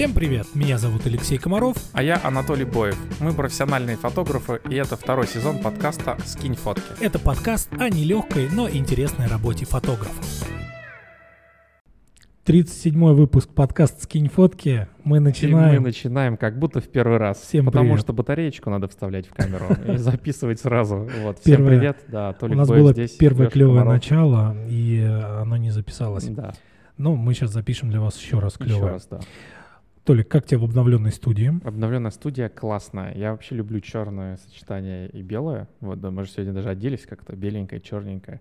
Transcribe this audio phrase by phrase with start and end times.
[0.00, 0.46] Всем привет!
[0.54, 1.76] Меня зовут Алексей Комаров.
[1.92, 2.96] А я Анатолий Боев.
[3.20, 6.82] Мы профессиональные фотографы, и это второй сезон подкаста «Скинь фотки».
[7.02, 10.22] Это подкаст о нелегкой, но интересной работе фотографа.
[12.46, 14.88] 37-й выпуск подкаста «Скинь фотки».
[15.04, 15.74] Мы И начинаем.
[15.74, 17.36] мы начинаем как будто в первый раз.
[17.42, 18.00] Всем потому привет.
[18.00, 21.10] что батареечку надо вставлять в камеру и записывать сразу.
[21.20, 21.40] Вот.
[21.40, 21.98] Всем привет.
[22.08, 23.10] Да, У Толик нас Боев было здесь.
[23.10, 26.24] первое клевое начало, и оно не записалось.
[26.24, 26.54] Да,
[26.96, 28.92] Но мы сейчас запишем для вас еще раз еще клевое.
[28.92, 29.20] раз, да.
[30.04, 31.52] Толик, как тебе в обновленной студии?
[31.64, 33.14] Обновленная студия классная.
[33.14, 35.68] Я вообще люблю черное сочетание и белое.
[35.80, 38.40] Вот, да, мы же сегодня даже оделись как-то беленькое, черненькое.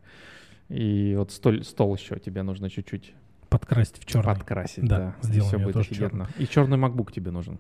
[0.69, 3.13] И вот стол, стол еще тебе нужно чуть-чуть
[3.49, 4.35] Подкрасить в черный.
[4.35, 4.87] подкрасить.
[4.87, 6.27] Да, Да, сделаем все будет тоже офигенно.
[6.37, 7.59] И черный MacBook тебе нужен.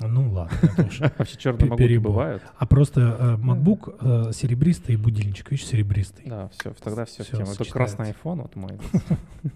[0.00, 1.00] Ну ладно, это уж.
[1.18, 2.42] Вообще черные MacBook бывают.
[2.56, 6.24] А просто э, MacBook э, серебристый и будильничек, видишь, серебристый.
[6.26, 7.52] Да, все, тогда все в Всё тему.
[7.52, 8.78] Это красный iPhone, вот мой.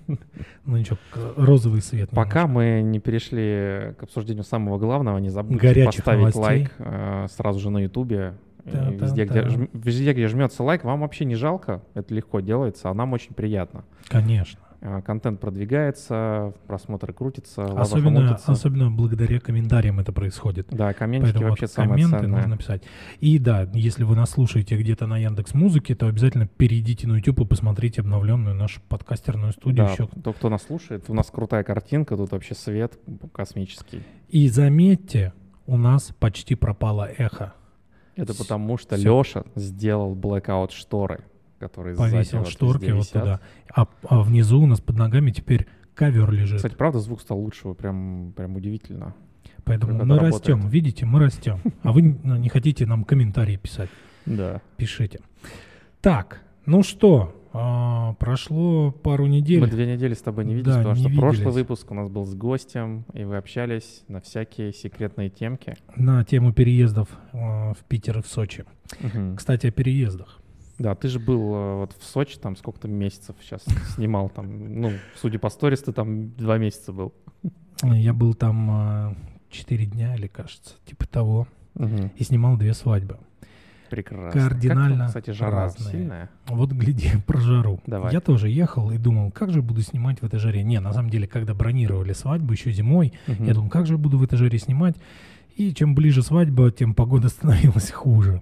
[0.64, 0.96] Ну ничего,
[1.36, 2.10] розовый свет.
[2.10, 7.70] Пока мы не перешли к обсуждению самого главного, не забудьте поставить лайк э, сразу же
[7.70, 8.34] на Ютубе.
[8.64, 13.12] Везде где, везде, где жмется лайк, вам вообще не жалко, это легко делается, а нам
[13.12, 13.84] очень приятно.
[14.06, 14.60] Конечно.
[14.84, 20.66] Э, Контент продвигается, просмотры крутятся, Особенно, особенно благодаря комментариям это происходит.
[20.72, 22.40] Да, комментики Поэтому вообще вот самое комменты ценное.
[22.40, 22.82] нужно писать.
[23.20, 27.40] И да, если вы нас слушаете где-то на Яндекс Музыке, то обязательно перейдите на YouTube
[27.42, 29.86] и посмотрите обновленную нашу подкастерную студию.
[29.86, 30.08] Да, еще.
[30.22, 32.98] тот, кто нас слушает, у нас крутая картинка, тут вообще свет
[33.32, 34.02] космический.
[34.30, 35.32] И заметьте,
[35.66, 37.54] у нас почти пропало эхо.
[38.16, 39.20] Это С- потому, что всё.
[39.20, 41.20] Леша сделал blackout шторы,
[41.62, 43.12] которые сзади Повесил вот шторки вот висят.
[43.12, 43.40] туда.
[43.72, 46.56] А, а внизу у нас под ногами теперь ковер лежит.
[46.56, 49.14] Кстати, правда, звук стал лучше, вот прям, прям удивительно.
[49.62, 50.54] Поэтому мы это растем.
[50.54, 50.72] работает.
[50.72, 51.60] Видите, мы растем.
[51.84, 53.90] А вы не хотите нам комментарии писать.
[54.26, 54.60] Да.
[54.76, 55.20] Пишите.
[56.00, 59.60] Так, ну что, а, прошло пару недель.
[59.60, 62.24] Мы две недели с тобой не виделись, Да, потому что прошлый выпуск у нас был
[62.24, 65.76] с гостем, и вы общались на всякие секретные темки.
[65.94, 68.64] на тему переездов э, в Питер и в Сочи.
[69.36, 70.41] Кстати, о переездах.
[70.78, 73.62] Да, ты же был э, вот в Сочи, там сколько-то месяцев сейчас
[73.94, 77.12] снимал, там, ну, судя по сторис, ты там два месяца был.
[77.82, 79.16] Я был там
[79.50, 82.10] 4 дня, или кажется, типа того, Мгм.
[82.16, 83.18] и снимал две свадьбы.
[83.90, 84.40] Прекрасно.
[84.40, 85.90] Кардинально Как кстати, жара разные.
[85.92, 86.30] сильная.
[86.46, 87.80] Вот гляди, про жару.
[87.86, 88.10] Давай.
[88.12, 90.62] Я тоже ехал и думал, как же буду снимать в этой жаре.
[90.62, 93.44] Не, на самом деле, когда бронировали свадьбу еще зимой, Мгм.
[93.44, 94.96] я думал, как же буду в этой жаре снимать.
[95.56, 98.40] И чем ближе свадьба, тем погода становилась хуже.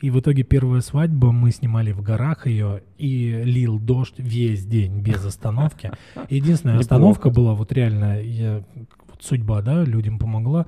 [0.00, 5.00] И в итоге первая свадьба, мы снимали в горах ее, и лил дождь весь день
[5.00, 5.92] без остановки.
[6.28, 8.64] Единственная остановка была вот реально, я,
[9.08, 10.66] вот судьба, да, людям помогла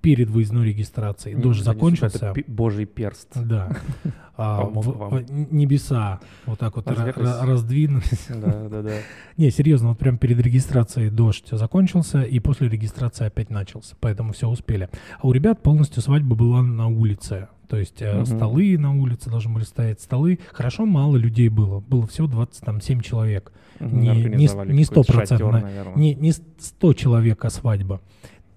[0.00, 1.36] перед выездной регистрацией.
[1.36, 2.32] Дождь закончился.
[2.36, 3.28] Это божий перст.
[3.36, 3.76] Да.
[4.34, 8.26] А, в- небеса вот так вот ра- раздвинулись.
[8.30, 8.94] Да, да, да.
[9.36, 14.48] Не, серьезно, вот прям перед регистрацией дождь закончился, и после регистрации опять начался, поэтому все
[14.48, 14.88] успели.
[15.20, 17.48] А у ребят полностью свадьба была на улице.
[17.72, 18.26] То есть Мгм.
[18.26, 19.98] столы на улице должны были стоять.
[20.02, 21.80] Столы, хорошо, мало людей было.
[21.80, 23.50] Было всего 27 человек.
[23.80, 25.52] Не- не не какой-то стопроцентно.
[25.52, 25.94] шатер, наверное.
[25.96, 28.02] Не, не 100 человек, а свадьба.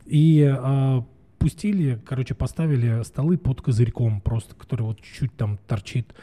[0.05, 1.05] И а,
[1.39, 6.13] пустили, короче, поставили столы под козырьком просто, который вот чуть-чуть там торчит.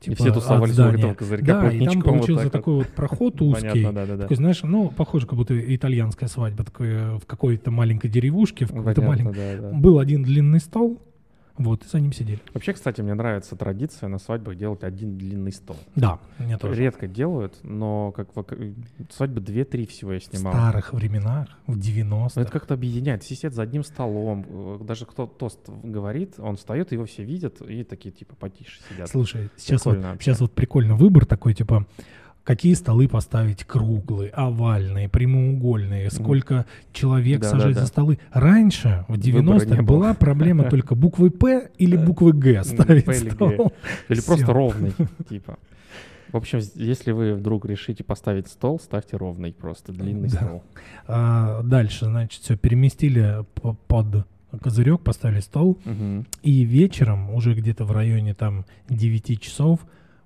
[0.00, 0.98] И типа, все от тусовались здания.
[1.00, 2.52] этого козырька Да, и там плотничком вот получился так вот.
[2.52, 3.68] такой вот проход узкий.
[3.68, 4.22] Понятно, да, да, да.
[4.22, 8.72] Такой, знаешь, ну, похоже, как будто итальянская свадьба, такой, э, в какой-то маленькой деревушке, в
[8.72, 9.34] какой-то маленькой.
[9.60, 9.76] да, да.
[9.76, 11.02] Был один длинный стол,
[11.58, 12.40] вот, и за ним сидели.
[12.54, 15.76] Вообще, кстати, мне нравится традиция на свадьбах делать один длинный стол.
[15.96, 16.80] Да, мне тоже.
[16.80, 18.44] Редко делают, но как в
[19.10, 20.52] свадьбы 2-3 всего я В снимал.
[20.52, 22.32] старых временах, в 90-х.
[22.36, 23.22] Но это как-то объединяет.
[23.22, 24.46] Все сидят за одним столом.
[24.48, 29.08] э, Даже кто тост говорит, он встает, его все видят, и такие типа потише сидят.
[29.08, 31.86] Слушай, сейчас вот, Прикольно сейчас вот прикольно выбор такой, типа,
[32.44, 37.86] какие столы поставить круглые, овальные, прямоугольные, сколько человек Да, сажать да, за да.
[37.86, 38.18] столы.
[38.32, 39.96] Раньше, в Выбора 90-х, не было.
[39.98, 43.34] была проблема только буквы «П» или буквы «Г» ставить П или Г.
[43.34, 43.72] стол.
[44.08, 44.92] Или просто ровный,
[45.28, 45.58] типа.
[46.32, 50.36] В общем, если вы вдруг решите поставить стол, ставьте ровный просто, длинный Да.
[50.36, 50.62] стол.
[51.06, 54.26] А, дальше, значит, все переместили по- под
[54.62, 55.78] козырек, поставили стол,
[56.42, 59.80] и вечером, уже где-то в районе там 9 часов,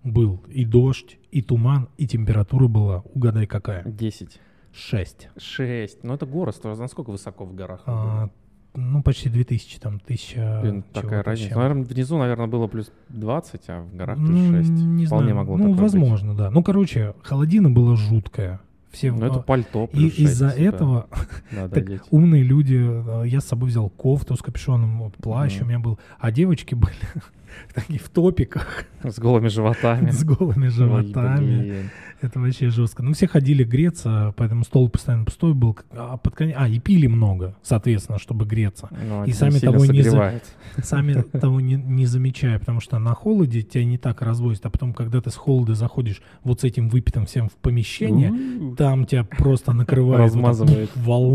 [0.05, 4.41] был и дождь, и туман, и температура была, угадай какая, 10.
[4.73, 5.29] 6.
[5.37, 6.05] 6.
[6.05, 7.83] Ну это город, насколько высоко в горах?
[7.87, 8.31] А,
[8.75, 11.51] ну, почти 2000, там, 1000 Блин, такая разница.
[11.51, 11.59] чем.
[11.59, 14.71] Наверное, внизу, наверное, было плюс 20, а в горах плюс Ну, 6.
[14.71, 15.37] не Вполне знаю.
[15.37, 15.83] могло Ну, такое быть.
[15.83, 16.51] возможно, да.
[16.51, 18.61] Ну, короче, холодина была жуткая.
[18.91, 20.19] Все, Ну это пальто и плюс 6.
[20.21, 21.07] из-за этого,
[21.53, 22.01] Надо Так одеть.
[22.11, 25.65] умные люди, э, я с собой взял кофту с капюшоном, вот плащ Мгм.
[25.65, 26.95] у меня был, а девочки были
[27.75, 30.11] такие в топиках С голыми животами.
[30.11, 31.91] с голыми животами.
[32.21, 33.03] Это вообще жестко.
[33.03, 35.77] Ну, все ходили греться, поэтому стол постоянно пустой был.
[35.91, 36.55] А под конец...
[36.57, 38.89] А, и пили много, соответственно, чтобы греться.
[39.09, 40.41] Ну, И сами того не за-.
[40.85, 44.95] Сами того не, не замечая, потому что на холоде тебя не так развозят, а потом,
[44.95, 49.73] когда ты с холода заходишь вот с этим выпитым всем в помещение, там тебя просто
[49.73, 50.91] накрывает вот Размазывает.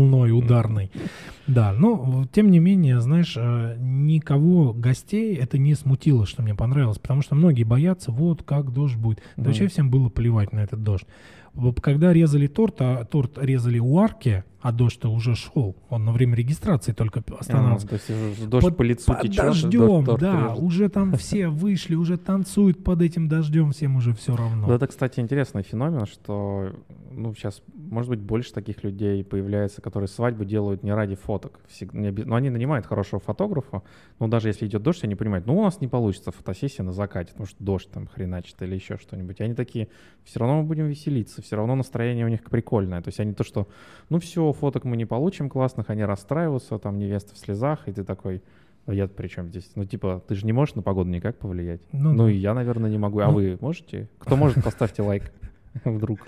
[0.08, 0.90] Волной ударной.
[1.46, 6.98] Да, но тем не менее, знаешь, э, никого гостей это не смутило, что мне понравилось,
[6.98, 9.22] потому что многие боятся, вот как дождь будет.
[9.36, 11.06] Да вообще всем было плевать на этот дождь.
[11.80, 16.34] Когда резали торт, а торт резали у арки, а дождь-то уже шел, он на время
[16.36, 17.86] регистрации только А, останавливался.
[17.88, 19.36] То есть дождь Под- по лицу под течет.
[19.44, 20.58] дождем, торт да, режет.
[20.62, 24.66] уже там все вышли, уже танцуют под этим дождем, всем уже все равно.
[24.66, 26.72] Вот Это, кстати, интересный феномен, что
[27.12, 31.58] ну, сейчас, может быть, больше таких людей появляется, которые свадьбу делают не ради фоток.
[31.92, 33.82] Оби- Ну, они нанимают хорошего фотографа,
[34.18, 37.30] но даже если идет дождь, они понимают, ну, у нас не получится фотосессия на закате,
[37.32, 39.40] потому что дождь там хреначит или еще что-нибудь.
[39.40, 39.88] И они такие,
[40.24, 43.00] все равно мы будем веселиться, все равно настроение у них прикольное.
[43.02, 43.68] То есть они то, что,
[44.10, 48.04] ну, все, фоток мы не получим классных, они расстраиваются, там невеста в слезах, и ты
[48.04, 48.42] такой,
[48.86, 49.70] а я при чем здесь?
[49.74, 51.80] Ну, типа, ты же не можешь на погоду никак повлиять.
[51.92, 52.30] Ну Ну, да.
[52.32, 53.20] и я, наверное, не могу.
[53.20, 53.34] А Ну.
[53.34, 54.08] вы можете?
[54.18, 55.30] Кто может, поставьте лайк.
[55.84, 56.20] Вдруг.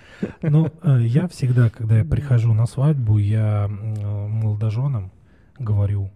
[0.43, 5.11] Ну, э, я всегда, когда я прихожу на свадьбу, я молодоженам
[5.59, 6.11] говорю,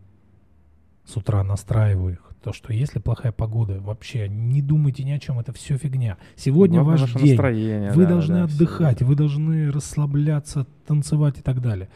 [1.06, 5.38] с утра настраиваю их, то, что если плохая погода, вообще не думайте ни о чем,
[5.38, 6.18] это все фигня.
[6.36, 11.42] Сегодня Главное, ваш день, настроение, вы да, должны да, отдыхать, вы должны расслабляться, танцевать и
[11.42, 11.88] так далее.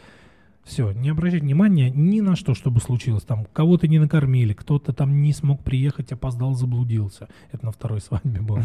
[0.64, 3.22] Все, не обращать внимания ни на что, чтобы случилось.
[3.22, 7.28] Там кого-то не накормили, кто-то там не смог приехать, опоздал, заблудился.
[7.52, 8.62] Это на второй свадьбе было.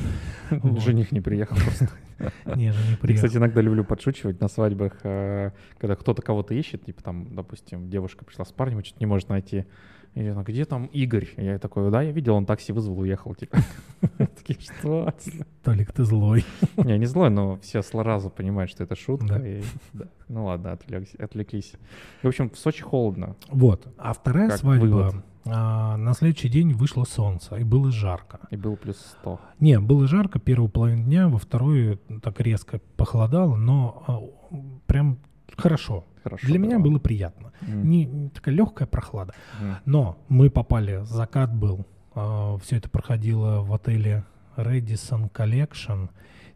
[0.82, 1.90] Жених не приехал просто.
[2.56, 3.26] Не, же не Я, приехал.
[3.26, 8.24] кстати, иногда люблю подшучивать на свадьбах, э, когда кто-то кого-то ищет, типа там, допустим, девушка
[8.24, 9.66] пришла с парнем, что-то не может найти.
[10.16, 11.28] И она, где там Игорь?
[11.38, 13.58] И я такой, да, я видел, он такси вызвал, уехал, типа.
[14.18, 15.14] Такие, что?
[15.64, 16.46] Толик, ты злой.
[16.78, 19.42] Не, не злой, но все сразу понимают, что это шутка.
[20.28, 20.78] Ну ладно,
[21.20, 21.74] отвлеклись.
[22.22, 23.36] В общем, в Сочи холодно.
[23.50, 23.88] Вот.
[23.98, 28.40] А вторая свадьба, а, на следующий день вышло солнце, и было жарко.
[28.50, 29.40] И было плюс 100.
[29.60, 35.18] Не, было жарко первую половину дня, во вторую так резко похолодало, но а, прям
[35.58, 36.06] хорошо.
[36.24, 36.48] Хорошо.
[36.48, 37.52] Для меня было приятно.
[37.62, 39.34] М, Не, не такая легкая прохлада.
[39.62, 39.76] м.
[39.86, 44.24] Но мы попали, закат был, все это проходило в отеле
[44.56, 46.10] Radisson Collection,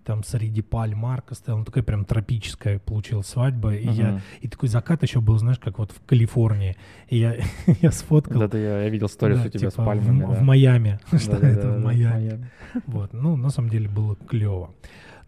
[0.03, 4.21] там среди пальм арка стояла, ну, такая прям тропическая получилась свадьба, и я Мгм.
[4.39, 6.77] и такой закат еще был, знаешь, как вот в Калифорнии.
[7.09, 7.35] И я,
[7.81, 8.39] я сфоткал.
[8.39, 10.23] Да-да, я, я видел сторис да, у тебя с типа пальмами.
[10.23, 10.33] В, да.
[10.35, 10.99] в Майами.
[11.17, 12.49] Что это в да, Майами.
[12.85, 13.11] Вот.
[13.11, 14.73] Ну, на самом деле было клево.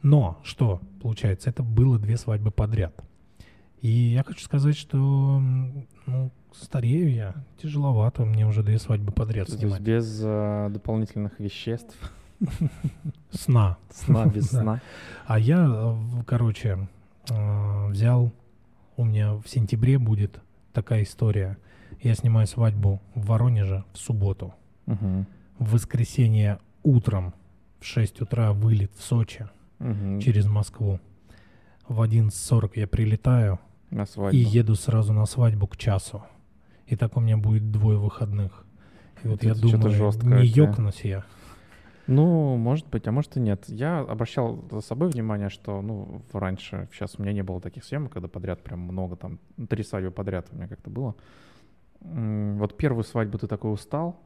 [0.01, 1.49] Но что получается?
[1.49, 2.93] Это было две свадьбы подряд.
[3.81, 5.41] И я хочу сказать, что
[6.05, 7.35] ну, старею я.
[7.61, 9.81] Тяжеловато мне уже две свадьбы подряд То снимать.
[9.81, 11.95] без э, дополнительных веществ,
[13.31, 13.77] Сна.
[13.91, 14.81] сна, без сна.
[15.25, 16.87] А я, э, короче,
[17.29, 18.33] э, взял,
[18.97, 20.41] у меня в сентябре будет
[20.73, 21.57] такая история.
[22.01, 24.53] Я снимаю свадьбу в Воронеже в субботу.
[24.85, 27.33] В воскресенье утром
[27.79, 29.47] в 6 утра вылет в Сочи
[30.21, 30.99] через Москву.
[31.87, 33.59] В 11.40 я прилетаю
[33.91, 34.37] На свадьбу.
[34.37, 36.23] и еду сразу на свадьбу к часу.
[36.85, 38.65] И так у меня будет двое выходных.
[39.23, 41.23] И вот Это я думаю, жёсткое, не ёкнусь я.
[42.07, 43.65] Ну, может быть, а может и нет.
[43.67, 48.13] Я обращал за собой внимание, что, ну, раньше, сейчас у меня не было таких съемок,
[48.13, 49.39] когда подряд прям много, там,
[49.69, 51.15] три свадьбы подряд у меня как-то было.
[51.99, 54.19] Вот первую свадьбу ты такой устал,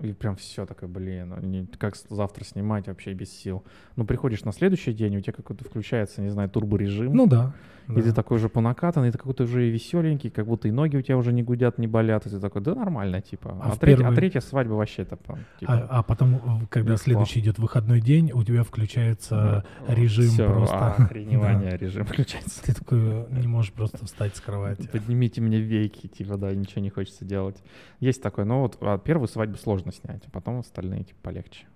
[0.00, 3.64] и прям все такое, блин, ну, не- как завтра снимать вообще без сил.
[3.96, 7.12] Ну, приходишь на следующий день, у тебя какой-то включается, не знаю, турборежим.
[7.14, 7.54] Ну да.
[7.88, 8.02] И да.
[8.02, 11.32] ты такой уже понакатанный, ты какой-то уже веселенький, как будто и ноги у тебя уже
[11.32, 12.26] не гудят, не болят.
[12.26, 13.60] И ты такой, да нормально, типа.
[13.62, 15.16] А А, в третья, а первый- третья свадьба вообще это
[15.60, 15.72] типа...
[15.72, 17.04] А, а потом, в- когда легко.
[17.04, 20.94] следующий идет выходной день, у тебя включается ну, режим всё, просто.
[20.94, 22.60] Охреневание, режим включается.
[22.64, 24.88] Ты такой э, не можешь просто встать с кровати.
[24.90, 27.62] Поднимите мне веки, типа, да, ничего не хочется делать.
[28.00, 31.66] Есть такое, но вот а, первую свадьбу сложно снять, а потом остальные, типа, полегче.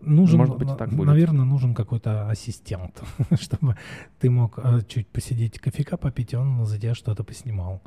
[0.00, 1.06] Нужен, Может быть, и так будет.
[1.08, 3.02] наверное, нужен какой-то ассистент,
[3.40, 3.76] чтобы
[4.20, 7.82] ты мог э, чуть посидеть, кофейка попить, и он за тебя что-то поснимал.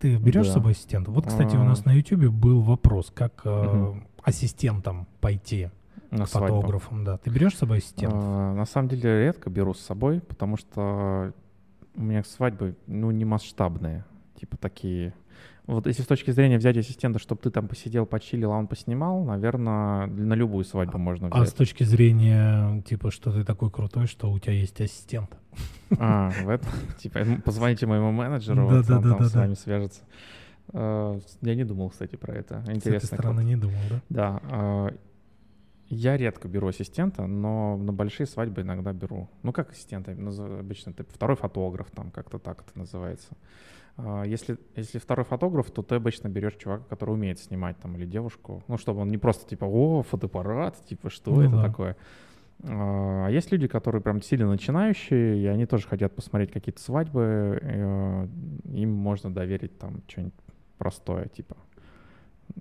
[0.00, 0.54] Ты берешь с Да.
[0.54, 1.10] собой ассистента?
[1.12, 1.64] Вот, кстати, у А.
[1.64, 4.04] нас на YouTube был вопрос, как Мгм.
[4.24, 5.70] ассистентом пойти
[6.10, 6.56] На к свадьбу.
[6.56, 7.04] фотографам.
[7.04, 7.18] Да.
[7.18, 8.16] Ты берешь с собой ассистента?
[8.18, 11.32] А, на самом деле редко беру с собой, потому что
[11.94, 14.04] у меня свадьбы, ну, не масштабные.
[14.42, 15.14] Типа такие.
[15.66, 19.22] Вот если с точки зрения взять ассистента, чтобы ты там посидел, почилил, а он поснимал,
[19.22, 21.42] наверное, на любую свадьбу можно взять.
[21.42, 25.30] А с точки зрения, типа, что ты такой крутой, что у тебя есть ассистент.
[25.96, 26.68] А, в этом?
[26.98, 30.00] Типа, позвоните моему менеджеру, вот он там с вами свяжется.
[30.72, 32.64] Э, я не думал, кстати, про это.
[32.66, 32.90] Интересно.
[32.90, 34.00] С этой стороны не думал, да?
[34.08, 34.40] Да.
[34.50, 34.96] Э,
[35.90, 39.28] я редко беру ассистента, но на большие свадьбы иногда беру.
[39.42, 40.12] Ну, как ассистента?
[40.12, 43.36] Обычно это второй фотограф, там как-то так это называется.
[43.96, 48.06] А, если, если второй фотограф, то ты обычно берешь чувака, который умеет снимать там или
[48.06, 48.62] девушку.
[48.68, 51.62] Ну, чтобы он не просто типа, о, фотоаппарат, типа, что ну, это да.
[51.62, 51.96] такое?
[52.64, 57.58] А, а есть люди, которые прям сильно начинающие, и они тоже хотят посмотреть какие-то свадьбы.
[57.60, 58.28] Э,
[58.72, 60.34] им можно доверить там что-нибудь
[60.78, 61.56] простое, типа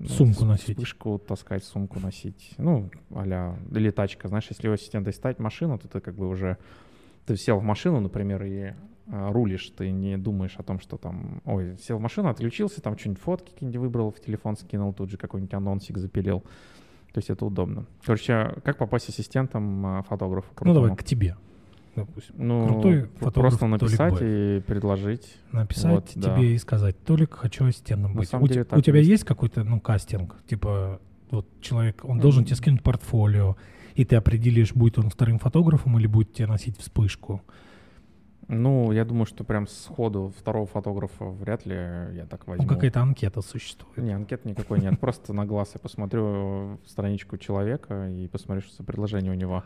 [0.07, 0.77] Сумку носить.
[0.77, 2.53] Вспышку таскать, сумку носить.
[2.57, 4.27] Ну, а или тачка.
[4.27, 6.57] Знаешь, если у ассистента ставить машину, то ты как бы уже...
[7.25, 8.73] Ты сел в машину, например, и
[9.11, 11.41] рулишь, ты не думаешь о том, что там...
[11.45, 15.17] Ой, сел в машину, отключился, там что-нибудь фотки какие-нибудь выбрал, в телефон скинул, тут же
[15.17, 16.41] какой-нибудь анонсик запилил.
[17.13, 17.85] То есть это удобно.
[18.05, 20.47] Короче, как попасть ассистентом а, фотографу?
[20.55, 20.73] Крутому?
[20.73, 21.35] Ну, давай к тебе
[21.95, 22.35] допустим.
[22.37, 25.37] Ну, Крутой фотограф просто написать и предложить.
[25.51, 26.41] Написать вот, тебе да.
[26.41, 28.33] и сказать, Толик, хочу ассистентом быть.
[28.33, 30.37] У, деле, у тебя есть, есть какой-то ну, кастинг?
[30.47, 32.21] Типа, вот человек, он mm-hmm.
[32.21, 33.55] должен тебе скинуть портфолио,
[33.95, 37.41] и ты определишь, будет он вторым фотографом или будет тебе носить вспышку.
[38.53, 42.65] Ну, я думаю, что прям сходу второго фотографа вряд ли я так возьму.
[42.65, 43.97] Ну, какая-то анкета существует.
[43.97, 44.99] Не, анкет никакой нет.
[44.99, 49.63] Просто на глаз я посмотрю страничку человека и посмотрю, что за предложение у него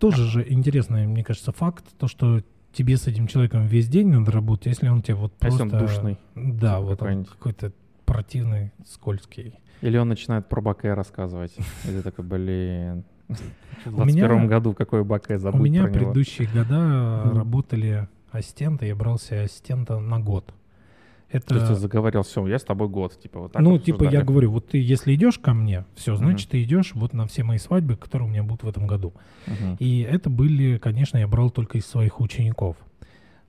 [0.00, 4.32] тоже же интересный, мне кажется, факт, то, что тебе с этим человеком весь день надо
[4.32, 5.62] работать, если он тебе вот просто...
[5.62, 6.18] Если он душный.
[6.34, 7.72] Да, типа вот он какой-то
[8.04, 9.54] противный, скользкий.
[9.80, 11.54] Или он начинает про баке рассказывать.
[11.86, 18.86] Или такой, блин, в 21 году какой баке забыл У меня предыдущие года работали ассистенты,
[18.86, 20.52] я брался ассистента на год.
[21.30, 21.46] Это...
[21.46, 24.04] То есть ты заговорил, все, я с тобой год, типа вот так Ну, вот типа
[24.04, 26.52] я говорю, вот ты если идешь ко мне, все, значит, uh-huh.
[26.52, 29.14] ты идешь вот на все мои свадьбы, которые у меня будут в этом году.
[29.46, 29.76] Uh-huh.
[29.80, 32.76] И это были, конечно, я брал только из своих учеников.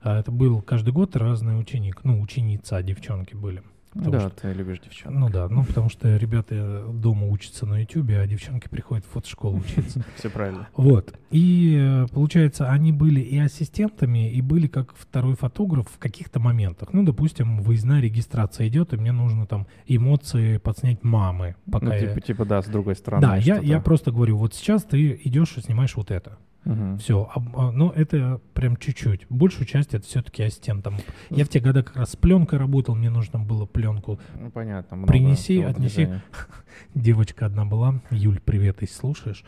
[0.00, 3.62] А это был каждый год разный ученик, ну, ученица, девчонки были.
[3.96, 5.18] Да, что, ты любишь девчонок.
[5.18, 9.58] Ну да, ну потому что ребята дома учатся на ютюбе, а девчонки приходят в фотошколу
[9.58, 10.04] учиться.
[10.16, 10.68] Все правильно.
[10.76, 11.14] Вот.
[11.30, 16.92] И э, получается, они были и ассистентами, и были как второй фотограф в каких-то моментах.
[16.92, 21.56] Ну, допустим, выездная регистрация идет, и мне нужно там эмоции подснять мамы.
[21.70, 22.20] Пока ну, типа, я...
[22.20, 23.22] типа, да, с другой стороны.
[23.26, 26.38] Да, я, я просто говорю, вот сейчас ты идешь и снимаешь вот это.
[26.66, 26.98] Угу.
[26.98, 27.30] Все.
[27.32, 29.26] А, а, но это прям чуть-чуть.
[29.28, 30.96] Большую часть это все-таки ассистентом.
[31.30, 34.18] Я в те годы как раз с пленкой работал, мне нужно было пленку.
[34.38, 35.06] Ну, понятно.
[35.06, 36.08] Принеси, отнеси.
[36.94, 38.02] Девочка одна была.
[38.10, 39.44] Юль, привет, если слушаешь.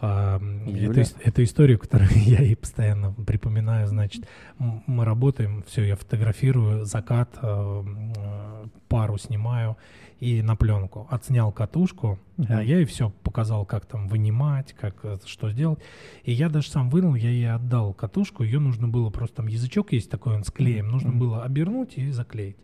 [0.00, 6.84] А, это, эту историю, которую я ей постоянно припоминаю, значит, мы работаем, все, я фотографирую
[6.84, 9.76] закат, а, пару снимаю,
[10.20, 11.06] и на пленку.
[11.10, 12.64] Отснял катушку, uh-huh.
[12.64, 15.78] я ей все показал, как там вынимать, как что сделать.
[16.24, 19.92] И я даже сам вынул, я ей отдал катушку, ее нужно было просто, там язычок
[19.92, 21.18] есть такой, он с клеем, нужно uh-huh.
[21.18, 22.56] было обернуть и заклеить.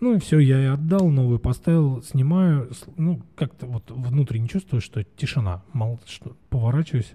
[0.00, 5.02] Ну и все, я ей отдал, новую поставил, снимаю, ну как-то вот внутренне чувствую, что
[5.02, 7.14] тишина, мало что, поворачиваюсь,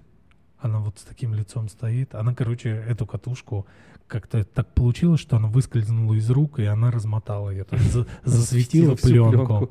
[0.64, 3.66] она вот с таким лицом стоит, она, короче, эту катушку
[4.06, 8.94] как-то так получилось, что она выскользнула из рук, и она размотала ее, то есть засветила
[8.94, 9.70] пленку.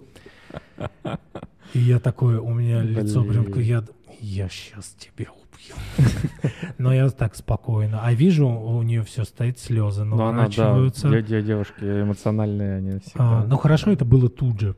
[1.73, 3.83] И я такой, у меня лицо прям, я,
[4.19, 5.75] я сейчас тебя убью.
[6.77, 8.01] Но я так спокойно.
[8.03, 10.03] А вижу, у нее все стоит, слезы.
[10.03, 10.49] Но она, да,
[11.41, 13.41] девушки эмоциональные, они всегда.
[13.41, 14.75] А, ну хорошо, это было тут же.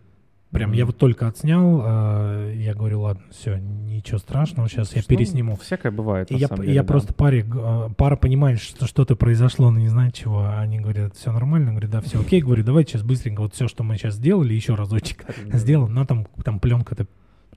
[0.56, 5.52] Прям я вот только отснял, э, я говорю, ладно, все, ничего страшного, сейчас я пересниму.
[5.52, 6.32] Ну, всякое бывает.
[6.32, 6.88] И я, деле, я да.
[6.88, 10.48] просто паре, э, пара понимает, что что-то произошло, но не знает чего.
[10.48, 13.84] Они говорят, все нормально, говорю, да, все окей, говорю, давайте сейчас быстренько вот все, что
[13.84, 15.94] мы сейчас сделали, еще разочек сделаем.
[15.94, 17.06] Но там, там пленка-то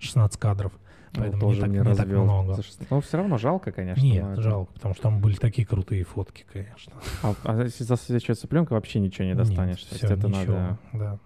[0.00, 0.72] 16 кадров.
[1.14, 2.58] Ну, поэтому тоже не, так, не, не так много.
[2.90, 4.02] Но все равно жалко, конечно.
[4.02, 4.42] Нет, это...
[4.42, 6.92] жалко, потому что там были такие крутые фотки, конечно.
[7.22, 9.86] А, а если засвечивается пленка, вообще ничего не достанешь.
[9.90, 10.78] Нет, все, это ничего, надо...
[10.92, 11.18] да.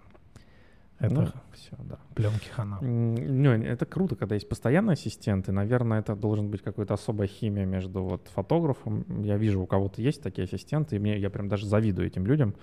[1.03, 1.99] Это ну, все, да.
[2.15, 2.79] Пленки хана.
[2.81, 5.51] Ну, это круто, когда есть постоянные ассистенты.
[5.51, 9.05] Наверное, это должен быть какая-то особая химия между вот фотографом.
[9.21, 12.55] Я вижу, у кого-то есть такие ассистенты, и мне я прям даже завидую этим людям.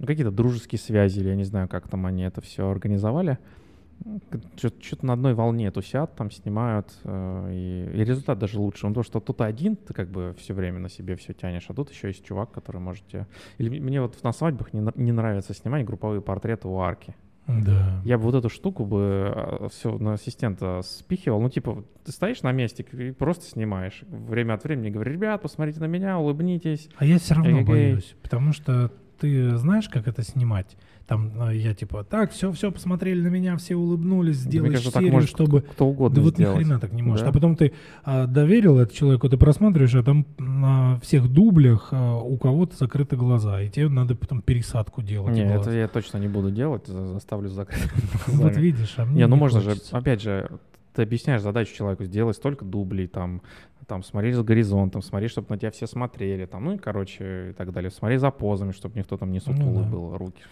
[0.00, 3.38] Ну, какие-то дружеские связи, или я не знаю, как там они это все организовали.
[4.56, 8.86] Что-то на одной волне тусят, там снимают, э, и, и результат даже лучше.
[8.86, 11.74] Он то, что тут один, ты как бы все время на себе все тянешь, а
[11.74, 13.26] тут еще есть чувак, который может тебе...
[13.58, 17.14] Или мне вот на свадьбах не, не нравится снимать групповые портреты у арки.
[17.48, 18.02] Да.
[18.04, 21.40] Я бы вот эту штуку бы а, все на ассистента спихивал.
[21.40, 24.02] Ну, типа, ты стоишь на месте и просто снимаешь.
[24.08, 26.88] Время от времени говорю, ребят, посмотрите на меня, улыбнитесь.
[26.96, 27.64] А я все равно Эй-эй.
[27.64, 30.76] боюсь, потому что ты знаешь, как это снимать?
[31.06, 35.12] Там э, я типа, так, все, все, посмотрели на меня, все улыбнулись, сделай кажется, серию,
[35.12, 35.62] может чтобы...
[35.62, 37.24] Кто угодно Да вот ни хрена так не может.
[37.24, 37.30] Да?
[37.30, 37.72] А потом ты
[38.04, 43.16] а, доверил это человеку, ты просматриваешь, а там на всех дублях а, у кого-то закрыты
[43.16, 45.34] глаза, и тебе надо потом пересадку делать.
[45.34, 45.66] Не, глаз.
[45.66, 47.88] это я точно не буду делать, за- заставлю закрыть.
[48.26, 50.50] Вот видишь, а мне Не, ну можно же, опять же,
[50.98, 53.40] ты объясняешь задачу человеку, сделай столько дублей, там,
[53.86, 57.52] там, смотри за горизонтом, смотри, чтобы на тебя все смотрели, там, ну и, короче, и
[57.52, 57.90] так далее.
[57.92, 59.88] Смотри за позами, чтобы никто там не Ну сутулый да.
[59.90, 60.42] был, руки.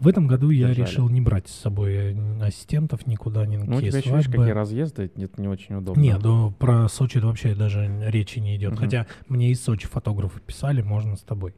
[0.00, 0.86] В этом году я Держали.
[0.86, 4.10] решил не брать с собой э, ассистентов никуда, ни на Ну, у какие тебя еще,
[4.10, 4.42] видишь, свадьбы.
[4.42, 5.98] какие разъезды, это не очень удобно.
[6.00, 8.72] Нет, ну про Сочи вообще даже речи не идет.
[8.72, 8.80] Мгм.
[8.80, 11.54] Хотя мне из Сочи фотографы писали, можно с тобой.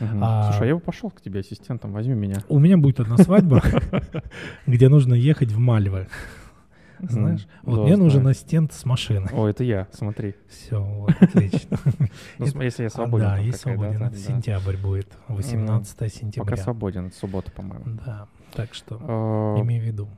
[0.00, 0.18] Мгм.
[0.24, 2.42] а- Слушай, а я бы пошел к тебе ассистентом, возьми меня.
[2.48, 3.62] У меня будет одна свадьба,
[4.66, 6.08] где нужно ехать в Мальвы.
[7.10, 7.46] Знаешь?
[7.62, 7.70] Мгм.
[7.70, 8.32] Вот Да, мне нужен знаю.
[8.32, 9.28] ассистент с машины.
[9.32, 10.34] О, это я, смотри.
[10.48, 11.78] Все, вот, отлично.
[12.38, 13.26] Ну, если я А, свободен.
[13.26, 14.12] Да, какая свободен.
[14.14, 16.56] Сентябрь будет, 18 Пока сентября.
[16.56, 17.84] свободен, суббота, по-моему.
[18.04, 20.08] Да, так что А, имей в виду.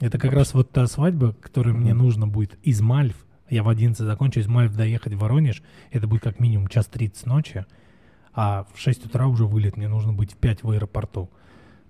[0.00, 3.14] Это как раз вот та свадьба, которую мне нужно будет из Мальв.
[3.48, 5.62] Я в 11 закончу, из Мальв доехать в Воронеж.
[5.90, 7.64] Это будет как минимум час 30 ночи.
[8.34, 9.76] А в 6 утра уже вылет.
[9.76, 11.30] Мне нужно быть в 5 в аэропорту.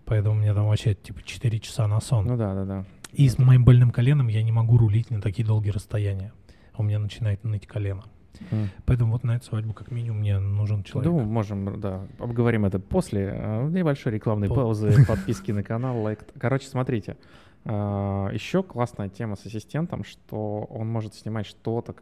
[0.05, 2.27] Поэтому мне там вообще типа 4 часа на сон.
[2.27, 2.85] Ну да, да, да.
[3.16, 6.32] И с моим больным коленом я не могу рулить на такие долгие расстояния.
[6.76, 8.04] У меня начинает ныть колено.
[8.50, 8.68] М.
[8.85, 11.11] Поэтому вот на эту свадьбу как минимум мне нужен человек.
[11.11, 16.26] Думаю, можем, да, обговорим это после э, небольшой рекламной По- паузы, подписки на канал, лайк.
[16.38, 17.16] Короче, смотрите,
[17.64, 21.96] еще классная тема с ассистентом, что он может снимать что-то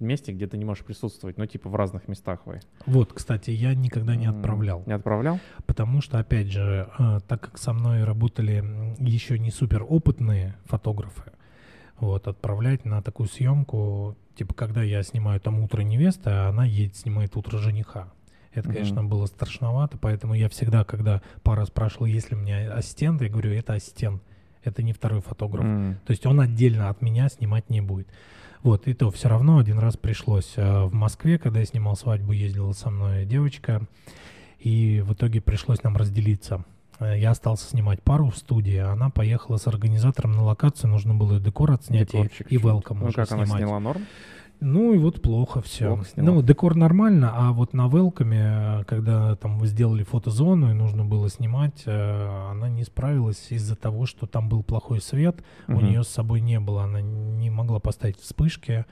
[0.00, 2.60] месте, где ты не можешь присутствовать, ну, типа в разных местах вы.
[2.86, 4.82] Вот, кстати, я никогда не отправлял.
[4.86, 5.38] Не отправлял?
[5.66, 11.32] Потому что, опять же, э, так как со мной работали еще не супер опытные фотографы,
[11.98, 16.96] вот, отправлять на такую съемку, типа, когда я снимаю там утро невесты, а она едет,
[16.96, 18.12] снимает утро жениха.
[18.52, 23.20] Это, конечно, было страшновато, поэтому я всегда, когда пара спрашивала, есть ли у меня ассистент,
[23.20, 24.22] я говорю, это ассистент,
[24.62, 25.64] это не второй фотограф.
[25.64, 28.06] М, То есть он отдельно от меня снимать не будет.
[28.64, 32.32] Вот, и то все равно один раз пришлось э, в Москве, когда я снимал свадьбу,
[32.32, 33.82] ездила со мной девочка,
[34.58, 36.64] и в итоге пришлось нам разделиться.
[36.98, 41.14] Э, Я остался снимать пару в студии, а она поехала с организатором на локацию, нужно
[41.14, 42.68] было декор отснять и, декорчик и ещё.
[42.68, 43.60] велком Ну, как она снимать.
[43.62, 44.06] сняла норм?
[44.60, 46.00] Ну и вот плохо все.
[46.16, 48.40] Ну, декор нормально, а вот на велкоме,
[48.80, 53.76] э, когда там вы сделали фотозону и нужно было снимать, э, она не справилась из-за
[53.76, 55.84] того, что там был плохой свет, у Мгм.
[55.86, 58.86] нее с собой не было, она не могла поставить вспышки,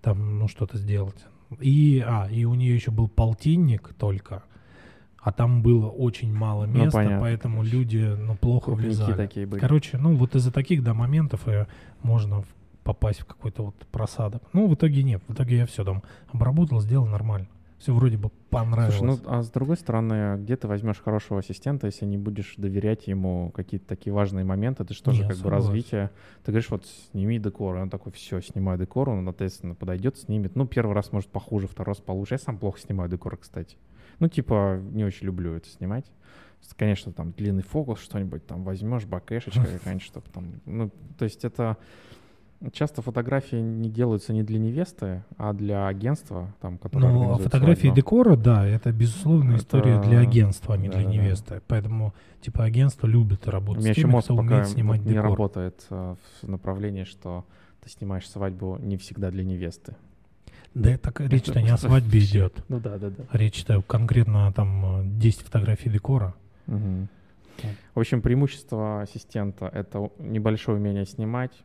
[0.00, 1.26] там, ну, что-то сделать.
[1.60, 4.44] И, а, и у нее еще был полтинник только,
[5.20, 7.20] а там было очень мало Ну, места, понятно.
[7.20, 9.14] поэтому люди, ну, плохо Крупники влезали.
[9.16, 9.60] такие были.
[9.60, 11.66] Короче, ну, вот из-за таких, да, моментов э,
[12.02, 12.46] можно в-
[12.88, 14.42] попасть в какой-то вот просадок.
[14.54, 17.46] Ну, в итоге нет, в итоге я все там обработал, сделал нормально.
[17.78, 18.96] Все вроде бы понравилось.
[18.96, 23.06] Слушай, ну а с другой стороны, где ты возьмешь хорошего ассистента, если не будешь доверять
[23.06, 24.84] ему какие-то такие важные моменты?
[24.84, 26.10] Это же тоже Не, как бы развитие.
[26.44, 30.56] Ты говоришь, вот сними декор, и он такой, все, снимаю декор, он, ответственно, подойдет, снимет.
[30.56, 32.34] Ну, первый раз может похуже, второй раз получше.
[32.34, 33.76] Я сам плохо снимаю декор, кстати.
[34.18, 36.06] Ну, типа, не очень люблю это снимать.
[36.78, 40.54] Конечно, там длинный фокус, что-нибудь там возьмешь, бакэшечка какая-нибудь, чтобы там...
[40.64, 41.76] Ну, то есть это...
[42.72, 47.82] Часто фотографии не делаются не для невесты, а для агентства, там, которое Ну, а фотографии
[47.82, 47.96] свадьбу.
[47.96, 51.14] декора, да, это безусловная Это- история для агентства, а не для да-да-да.
[51.16, 51.62] невесты.
[51.68, 55.02] Поэтому, типа, агентство любит У работать меня с еще теми, мозг кто пока умеет снимать
[55.02, 55.24] не декор.
[55.24, 57.44] работает а, в направлении, что
[57.80, 59.94] ты снимаешь свадьбу не всегда для невесты.
[60.74, 62.64] Да, это к- речь-то не о свадьбе идет.
[62.68, 63.24] Ну да, да, да.
[63.32, 66.34] Речь-то конкретно там э, 10 фотографий декора.
[66.66, 71.64] В общем, преимущество ассистента— это небольшое умение снимать, э,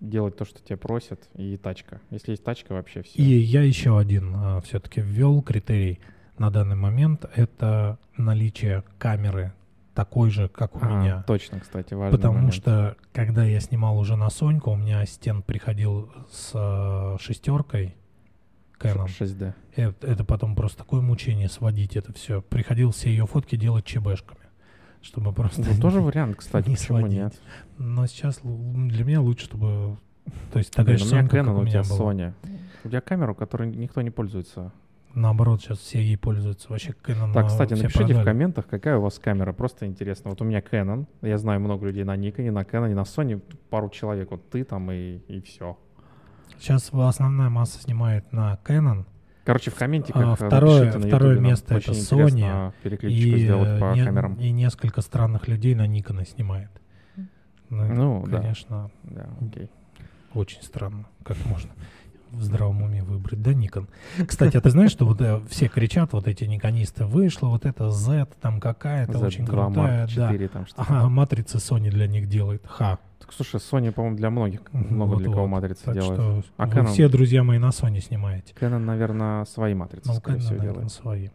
[0.00, 2.00] делать то, что тебя просят, и тачка.
[2.10, 3.20] Если есть тачка, вообще все.
[3.20, 5.98] И я еще один все-таки ввел критерий
[6.38, 7.24] на данный момент.
[7.34, 9.52] Это наличие камеры
[9.94, 11.22] такой же, как у меня.
[11.26, 12.54] Точно, кстати, важный Потому момент.
[12.54, 17.94] что, когда я снимал уже на Соньку, у меня ассистент приходил с э, шестеркой
[18.78, 19.08] Canon.
[19.08, 19.54] Ш- 6D.
[19.76, 22.40] Это, это потом просто такое мучение сводить это все.
[22.40, 24.39] Приходил все ее фотки делать ЧБшками.
[25.02, 25.62] Чтобы просто...
[25.62, 27.18] Ну, тоже вариант, кстати, не почему сводить.
[27.18, 27.40] нет?
[27.78, 29.96] Но сейчас для меня лучше, чтобы...
[30.52, 32.12] То есть такая же у меня Сонька, как у меня была.
[32.12, 32.32] Sony.
[32.84, 34.72] У тебя камеру, которой никто не пользуется.
[35.14, 36.68] Наоборот, сейчас все ей пользуются.
[36.70, 38.24] Вообще Canon Так, а, кстати, напишите в продали.
[38.24, 39.52] комментах, какая у вас камера.
[39.52, 40.30] Просто интересно.
[40.30, 41.06] Вот у меня Canon.
[41.22, 43.42] Я знаю много людей на Nikon, на Canon, на Sony.
[43.70, 44.30] Пару человек.
[44.30, 45.76] Вот ты там и, и все.
[46.58, 49.04] Сейчас основная масса снимает на Canon.
[49.44, 52.72] Короче, в комментиках А, э, второе- на второе YouTube, место это Sony
[53.02, 54.34] И, сделать э, по не- камерам.
[54.34, 56.70] и несколько странных людей на Никона снимает.
[57.70, 58.38] Ну, Ну, да.
[58.40, 59.70] конечно, Да, окей.
[60.34, 61.06] очень странно.
[61.24, 61.70] Как можно?
[62.32, 63.88] в здравом уме выбрать, да, Nikon.
[64.24, 67.90] Кстати, а ты знаешь, что вот э, все кричат, вот эти никонисты, вышло вот это
[67.90, 70.32] Z, там какая-то очень Z2 крутая, Mark да.
[70.32, 70.82] IV там что-то.
[70.82, 72.62] Ага, матрицы Sony для них делает.
[72.68, 73.00] Ха.
[73.32, 75.48] Слушай, Sony, по-моему, для многих, много для кого Вот-вот.
[75.62, 76.20] матрицы Так делает.
[76.20, 76.86] что А Canon?
[76.86, 78.52] все, друзья мои, на Sony снимаете.
[78.60, 80.92] Canon, наверное, свои матрицы, Ну, скорее Canon, всего, наверное, делает.
[80.92, 81.24] свои.
[81.26, 81.32] М.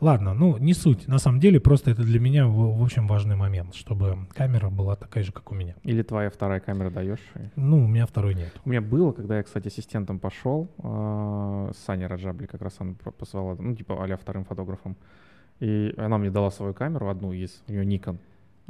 [0.00, 1.08] Ладно, ну, не суть.
[1.08, 4.94] На самом деле, просто это для меня, в, в общем, важный момент, чтобы камера была
[4.96, 5.74] такая же, как у меня.
[5.82, 7.18] Или твоя вторая камера даешь.
[7.56, 8.52] Ну, у меня второй нет.
[8.64, 12.94] У меня было, когда я, кстати, ассистентом пошел, э, с Саней Раджабли, как раз она
[13.18, 14.96] позвала, ну, типа, а вторым фотографом.
[15.60, 18.18] И она мне дала свою камеру, одну из, у нее Nikon.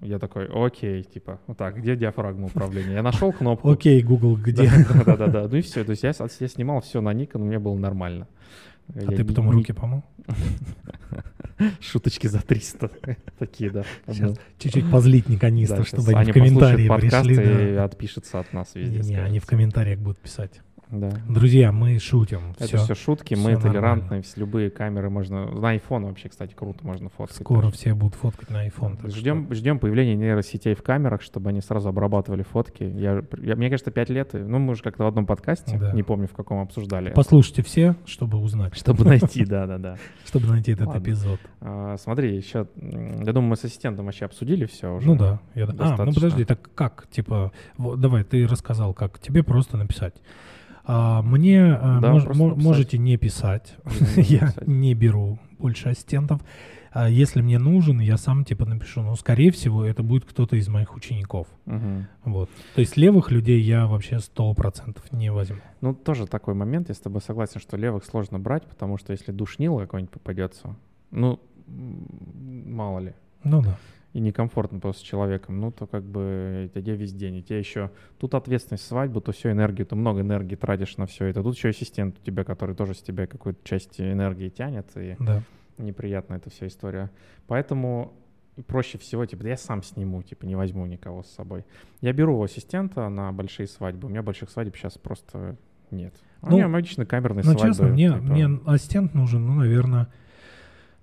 [0.00, 2.94] Я такой, окей, типа, вот так, где диафрагма управления?
[2.94, 3.70] Я нашел кнопку.
[3.70, 4.70] Окей, Google, где?
[5.04, 5.48] Да-да-да.
[5.48, 5.84] Ну и все.
[5.84, 6.12] То есть я,
[6.48, 8.28] снимал все на Nikon, мне было нормально.
[8.94, 10.02] А Я ты не- потом руки помыл?
[11.80, 12.90] Шуточки за 300.
[13.38, 13.84] Такие, да.
[14.06, 15.28] Сейчас чуть-чуть позлить
[15.68, 17.72] Да, щас чтобы они в комментарии пришли.
[17.72, 17.84] и да.
[17.84, 19.00] отпишется от нас везде.
[19.00, 20.60] Не, они в комментариях будут писать.
[20.90, 21.10] Да.
[21.28, 22.52] Друзья, мы шутим.
[22.56, 22.78] Это Все.
[22.78, 23.72] все шутки, всё мы нормально.
[23.72, 25.44] толерантны, с любые камеры можно...
[25.50, 27.36] На iPhone вообще, кстати, круто можно фоткать.
[27.36, 28.96] Скоро все будут фоткать на iPhone.
[28.96, 32.84] так что- Ждем, ждем появления нейросетей в камерах, чтобы они сразу обрабатывали фотки.
[32.84, 35.92] Я, я- мне кажется, пять лет, и- ну, мы уже как-то в одном подкасте, Да.
[35.92, 37.12] не помню, в каком обсуждали.
[37.14, 39.96] Послушайте все, чтобы узнать, Чтобы найти, да-да-да.
[40.24, 41.38] чтобы найти этот эпизод.
[41.60, 45.06] А, Смотри, еще, я думаю, мы с ассистентом вообще обсудили все уже.
[45.06, 45.40] Ну да.
[45.54, 47.08] А, ну подожди, так как?
[47.10, 49.18] Типа, давай, ты рассказал, как.
[49.18, 50.14] Тебе просто написать.
[50.90, 53.76] А, мне а, Да, мож- мо- можете не писать.
[54.16, 56.40] Не я не беру больше ассистентов.
[56.90, 59.02] А если мне нужен, я сам типа напишу.
[59.02, 61.46] Но, скорее всего, это будет кто-то из моих учеников.
[61.66, 62.06] Мгм.
[62.24, 62.48] Вот.
[62.74, 65.58] То есть левых людей я вообще сто процентов не возьму.
[65.82, 69.30] Ну, тоже такой момент, я с тобой согласен, что левых сложно брать, потому что если
[69.30, 70.74] душнило какой-нибудь попадется,
[71.10, 73.12] ну, мало ли,
[73.44, 73.76] Ну да.
[74.14, 77.36] И некомфортно просто с человеком, ну, то как бы это тебе весь день.
[77.36, 81.26] И тебе еще тут ответственность свадьбу, то все энергию, ты много энергии тратишь на все
[81.26, 81.42] это.
[81.42, 85.42] Тут еще ассистент у тебя, который тоже с тебя какую-то часть энергии тянет, и Да.
[85.76, 87.10] неприятна эта вся история.
[87.46, 88.14] Поэтому
[88.66, 91.64] проще всего, типа, да я сам сниму, типа, не возьму никого с собой.
[92.00, 94.06] Я беру ассистента на большие свадьбы.
[94.06, 95.56] У меня больших свадеб сейчас просто
[95.90, 96.14] нет.
[96.40, 97.68] А Ну, у меня обычно камерные Ну, свадьбы.
[97.68, 100.08] честно, мне, типа, мне ассистент нужен, ну, наверное,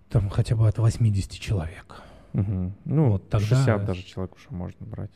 [0.10, 2.02] там хотя бы от 80 человек.
[2.42, 2.74] Мгм.
[2.86, 5.12] Ну, вот тогда- 60 даже человек уже можно брать.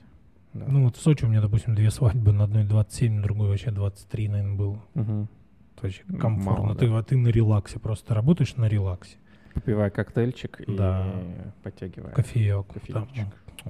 [0.53, 0.65] Да.
[0.67, 3.71] Ну, вот в Сочи у меня, допустим, две свадьбы, на одной 27, на другой вообще
[3.71, 4.81] 23, наверное, было.
[4.95, 6.63] То есть Ну, комфортно.
[6.65, 9.15] мало, ты, а ты на релаксе просто работаешь на релаксе.
[9.53, 11.13] Попивая коктейльчик и Да.
[11.63, 12.11] подтягивая.
[12.11, 12.67] Кофеек.
[12.67, 12.93] Кофеечек.
[12.93, 13.07] там,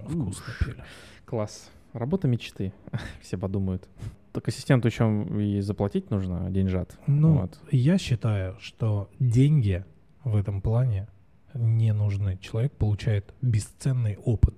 [0.05, 0.83] м, Вкусно пили.
[1.25, 1.69] Класс.
[1.93, 2.73] Работа мечты.
[3.21, 3.87] Все подумают.
[4.33, 6.97] Так ассистенту еще и заплатить нужно деньжат.
[7.07, 7.59] Ну, Вот.
[7.71, 9.83] я считаю, что деньги
[10.23, 11.07] в этом плане
[11.53, 12.37] не нужны.
[12.41, 14.55] Человек получает бесценный опыт,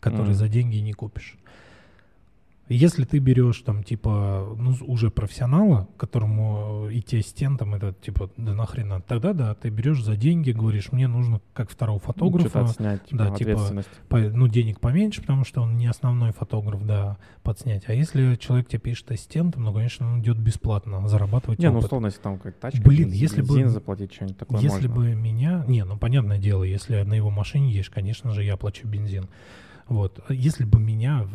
[0.00, 0.34] который Мгм.
[0.34, 1.36] за деньги не купишь.
[2.68, 8.54] Если ты берешь там типа ну, уже профессионала, которому э, идти ассистентом, это типа да
[8.54, 12.64] нахрена, тогда да, ты берешь за деньги, говоришь, мне нужно как второго Ну, фотографа, что-то
[12.70, 13.88] отснять, типа, да, типа, ответственность.
[14.08, 17.84] по- ну, денег поменьше, потому что он не основной фотограф, да, подснять.
[17.88, 21.84] А если человек тебе пишет ассистентом, ну, конечно, он идет бесплатно зарабатывать Не, ну, опыт.
[21.86, 24.94] условно, если там какая-то тачка, Блин, если бы- заплатить, что-нибудь такое Если можно.
[24.94, 25.64] бы меня...
[25.68, 29.28] Не, ну, понятное дело, если на его машине едешь, конечно же, я плачу бензин.
[29.88, 30.20] Вот.
[30.28, 31.28] Если бы меня,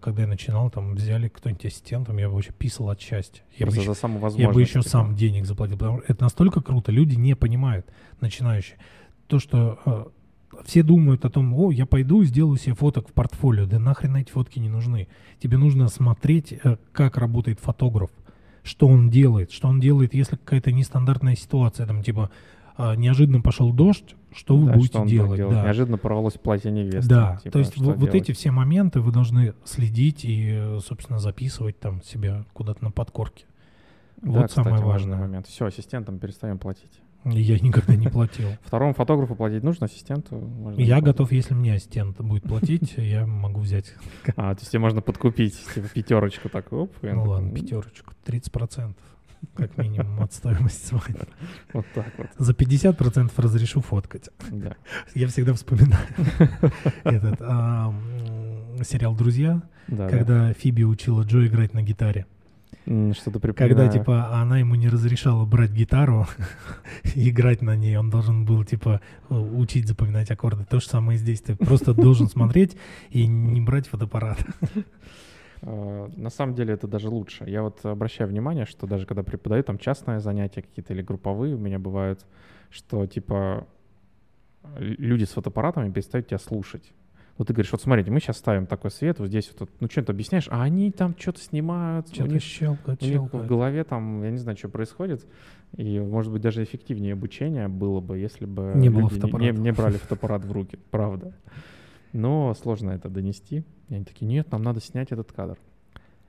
[0.00, 3.42] когда я начинал, там, взяли кто-нибудь ассистентом, я бы вообще писал от счастья.
[3.56, 4.88] Я бы Просто еще за саму я бы еще типа.
[4.88, 5.76] сам денег заплатил.
[5.76, 6.92] Потому что это настолько круто.
[6.92, 7.86] Люди не понимают,
[8.20, 8.78] начинающие.
[9.26, 10.04] То, что э,
[10.64, 13.66] все думают о том, о, я пойду и сделаю себе фоток в портфолио.
[13.66, 15.08] Да нахрен эти фотки не нужны.
[15.40, 18.10] Тебе нужно смотреть, э, как работает фотограф,
[18.62, 22.30] что он делает, что он делает, если какая-то нестандартная ситуация, там, типа,
[22.76, 25.40] а, неожиданно пошел дождь, что вы Да, будете что делать?
[25.40, 25.64] Да.
[25.64, 27.08] Неожиданно порвалось платье невесты.
[27.08, 28.14] Да, типа, то есть вот делать?
[28.14, 33.44] эти все моменты вы должны следить и, собственно, записывать там себя куда-то на подкорке.
[34.20, 35.18] Да, вот кстати, самое важный важное.
[35.28, 35.46] момент.
[35.48, 37.00] Все, ассистентам перестаем платить.
[37.24, 38.48] Я никогда не платил.
[38.64, 41.04] Второму фотографу платить нужно, ассистенту можно Я платить.
[41.04, 43.92] готов, если мне ассистент будет платить, я могу взять.
[44.36, 46.92] А, то есть тебе можно подкупить, типа, пятерочку так, оп.
[47.02, 48.94] Ну ладно, «М, пятерочку, 30%.
[49.54, 51.26] Как минимум от стоимости свадьбы.
[51.72, 54.30] Вот так вот, За 50% разрешу фоткать.
[54.50, 54.76] да.
[55.14, 56.06] Я всегда вспоминаю
[57.04, 57.92] этот а,
[58.84, 60.08] сериал «Друзья», Да, да.
[60.08, 62.26] когда Фиби учила Джо играть на гитаре.
[62.84, 63.92] Что-то Когда, припоминаю.
[63.92, 66.26] типа, она ему не разрешала брать гитару
[67.14, 69.00] и играть на ней, он должен был, типа,
[69.30, 70.64] э, учить запоминать аккорды.
[70.64, 71.40] То же самое здесь.
[71.42, 72.76] Ты просто должен смотреть
[73.10, 74.44] и не брать фотоаппарат.
[75.62, 77.44] А, На самом деле это даже лучше.
[77.48, 81.58] Я вот обращаю внимание, что даже когда преподаю там частные занятия какие-то или групповые у
[81.58, 82.26] меня бывают,
[82.70, 83.66] что типа
[84.78, 86.92] люди с фотоаппаратами перестают тебя слушать.
[87.38, 90.02] Вот ты говоришь, вот смотрите, мы сейчас ставим такой свет, вот здесь вот, ну что
[90.02, 93.46] ты объясняешь, а они там что-то снимают, у Что-то них, щелкает, у них в щелкает.
[93.46, 95.26] голове там, я не знаю, что происходит,
[95.76, 99.52] и, может быть, даже эффективнее обучение было бы, если бы Не было не, фотоаппарата.
[99.60, 101.32] не брали фотоаппарат в руки, правда.
[102.12, 103.64] Но сложно это донести.
[103.88, 105.58] И они такие, нет, нам надо снять этот кадр.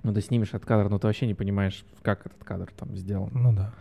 [0.04, 3.30] Ну, ты снимешь этот кадр, но ты вообще не понимаешь, как этот кадр там сделан.
[3.34, 3.74] Ну да.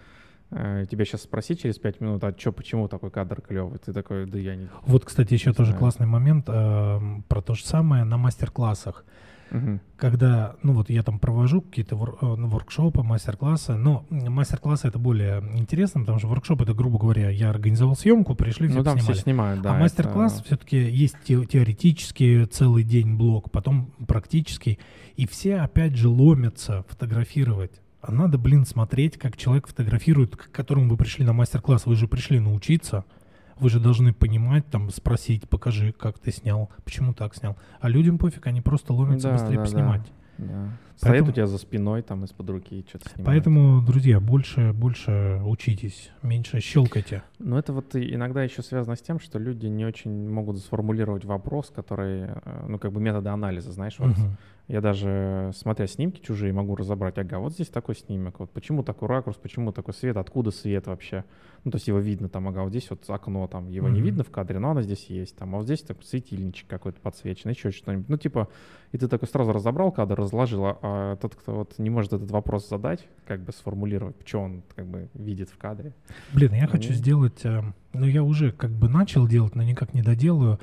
[0.51, 3.79] Э, Тебя сейчас спросить через пять минут, а чё, почему такой кадр клевый?
[3.79, 4.69] Ты такой, да я не...
[4.87, 5.81] Вот, кстати, еще Не тоже знаю.
[5.81, 9.05] классный момент э, про то же самое на мастер-классах.
[9.97, 14.99] Когда, ну вот я там провожу какие-то вор- э, ну, воркшопы, мастер-классы, но мастер-классы это
[14.99, 18.95] более интересно, потому что воркшоп это, грубо говоря, я организовал съемку, пришли, все Ну, там
[18.97, 19.15] поснимали.
[19.15, 19.75] все снимают, да.
[19.77, 24.79] а мастер-класс это- все-таки есть те- теоретический целый день блок, потом практический,
[25.17, 27.73] и все опять же ломятся фотографировать.
[28.01, 31.87] А надо, блин, смотреть, как человек фотографирует, к которому вы пришли на мастер-класс.
[31.87, 33.05] Вы же пришли научиться.
[33.63, 37.57] Вы же должны понимать, там, спросить, покажи, как ты снял, почему так снял.
[37.81, 40.13] А людям пофиг, они просто ломятся Да, быстрее да, поснимать.
[40.39, 40.69] Да.
[41.01, 43.27] Поэтому- у тебя за спиной, там, из-под руки что-то снимает.
[43.27, 47.23] Поэтому, друзья, больше, больше учитесь, меньше щелкайте.
[47.39, 51.71] Но это вот иногда еще связано с тем, что люди не очень могут сформулировать вопрос,
[51.75, 54.37] который, э, ну, как бы методы анализа, знаешь, вот Мгм.
[54.69, 59.09] Я даже, смотря снимки чужие, могу разобрать, ага, вот здесь такой снимок, вот почему такой
[59.09, 61.25] ракурс, почему такой свет, откуда свет вообще,
[61.65, 64.05] ну, то есть его видно там, ага, вот здесь вот окно, там, его не Мгм.
[64.05, 67.51] видно в кадре, но оно здесь есть, там, а вот здесь так светильничек какой-то подсвечен,
[67.51, 68.49] еще что-нибудь, ну, типа,
[68.93, 72.31] и ты такой сразу разобрал кадр, разложил, а- а тот, кто вот не может этот
[72.31, 75.93] вопрос задать, как бы сформулировать, что он, как бы, видит в кадре,
[76.33, 79.93] Блин, я хочу Они- сделать, э, ну я уже как бы начал делать, но никак
[79.93, 80.59] не доделаю,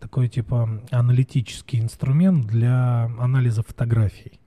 [0.00, 4.40] такой типа аналитический инструмент для анализа фотографий.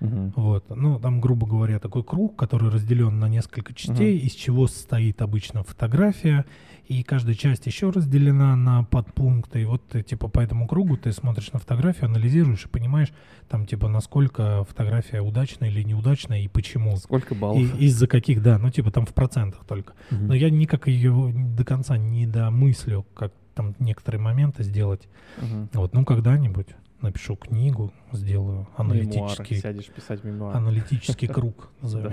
[0.00, 5.20] Вот, ну там, грубо говоря, такой круг, который разделен на несколько частей, из чего состоит
[5.22, 6.44] обычно фотография,
[6.86, 9.62] и каждая часть еще разделена на подпункты.
[9.62, 13.12] И вот ты типа по этому кругу ты смотришь на фотографию, анализируешь и понимаешь,
[13.48, 16.96] там типа насколько фотография удачная или неудачная и почему.
[16.96, 17.60] Сколько баллов?
[17.80, 19.94] И из-за каких, да, ну типа там в процентах только.
[20.10, 20.28] Мгм.
[20.28, 25.08] Но я никак ее до конца не домыслю, как там некоторые моменты сделать.
[25.38, 25.68] Мгм.
[25.74, 26.68] Вот, ну когда-нибудь
[27.00, 29.02] напишу книгу, сделаю Мемуары.
[29.02, 30.56] аналитический, Сядешь писать мемуары.
[30.56, 32.12] аналитический круг, назовем.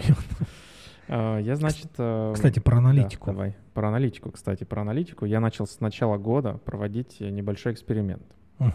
[1.07, 1.91] А, Я, значит...
[1.99, 3.27] э, Кстати, про да, аналитику.
[3.27, 3.55] давай.
[3.75, 5.25] Про аналитику, кстати, про аналитику.
[5.25, 8.23] Я начал с начала года проводить э, небольшой эксперимент.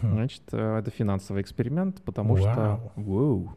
[0.01, 2.91] Значит, э, это финансовый эксперимент, потому что...
[2.95, 3.53] Воу.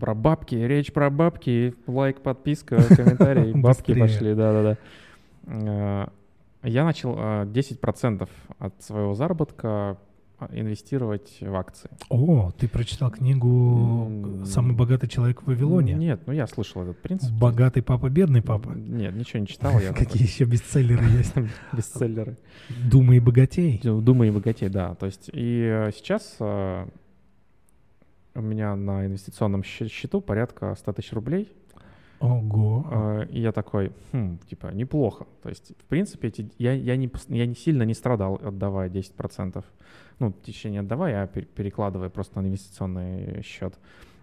[0.00, 6.08] Про бабки, речь про бабки, лайк, подписка, комментарий, бабки пошли, да-да-да.
[6.62, 9.98] Я начал э, 10% от своего заработка
[10.38, 11.90] э, инвестировать в акции.
[12.08, 15.94] О, ты прочитал книгу «Самый богатый человек в Вавилоне»?
[15.94, 17.32] Нет, ну я слышал этот принцип.
[17.32, 18.70] Богатый папа, бедный папа.
[18.70, 19.78] Нет, ничего не читал.
[19.80, 21.34] Я Какие еще бестселлеры есть?
[21.72, 22.36] бестселлеры.
[22.68, 23.80] Думай богатей.
[23.82, 24.94] Думай и богатей, да.
[24.94, 26.86] То есть и э, сейчас э,
[28.34, 31.48] у меня на инвестиционном счету порядка 100 тысяч рублей.
[32.22, 32.86] Ого.
[32.90, 35.26] Э, И я такой, хм, типа, неплохо.
[35.42, 39.64] То есть, в принципе, эти, я, я, не, я не сильно не страдал, отдавая 10%.
[40.18, 43.74] Ну, в течение отдавая, а пер- перекладывая просто на инвестиционный счет.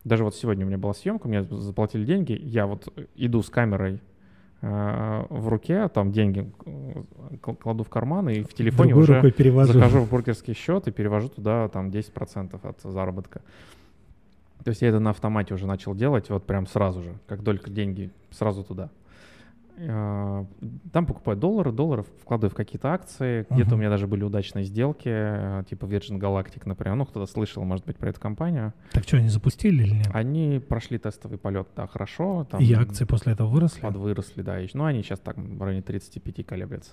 [0.05, 3.99] Даже вот сегодня у меня была съемка, мне заплатили деньги, я вот иду с камерой
[4.61, 6.49] э, в руке, там деньги
[7.41, 9.73] кл- кладу в карман и в телефоне Другой уже перевожу.
[9.73, 13.41] захожу в бургерский счет и перевожу туда там 10% от заработка.
[14.63, 17.69] То есть я это на автомате уже начал делать, вот прям сразу же, как только
[17.69, 18.89] деньги, сразу туда.
[19.81, 20.45] А,
[20.91, 23.45] Там покупаю доллары, долларов вкладываю в какие-то акции.
[23.49, 26.95] Где-то у меня даже были удачные сделки, э, типа Virgin Galactic, например.
[26.97, 28.73] Ну, кто-то слышал, может быть, про эту компанию.
[28.91, 30.09] Так что, они запустили или нет?
[30.13, 32.45] Они прошли тестовый полет, да, хорошо.
[32.51, 33.79] Там И акции после этого выросли?
[33.79, 34.59] подвыросли, да.
[34.59, 36.91] и- Ну, они сейчас так в районе 35 колеблются.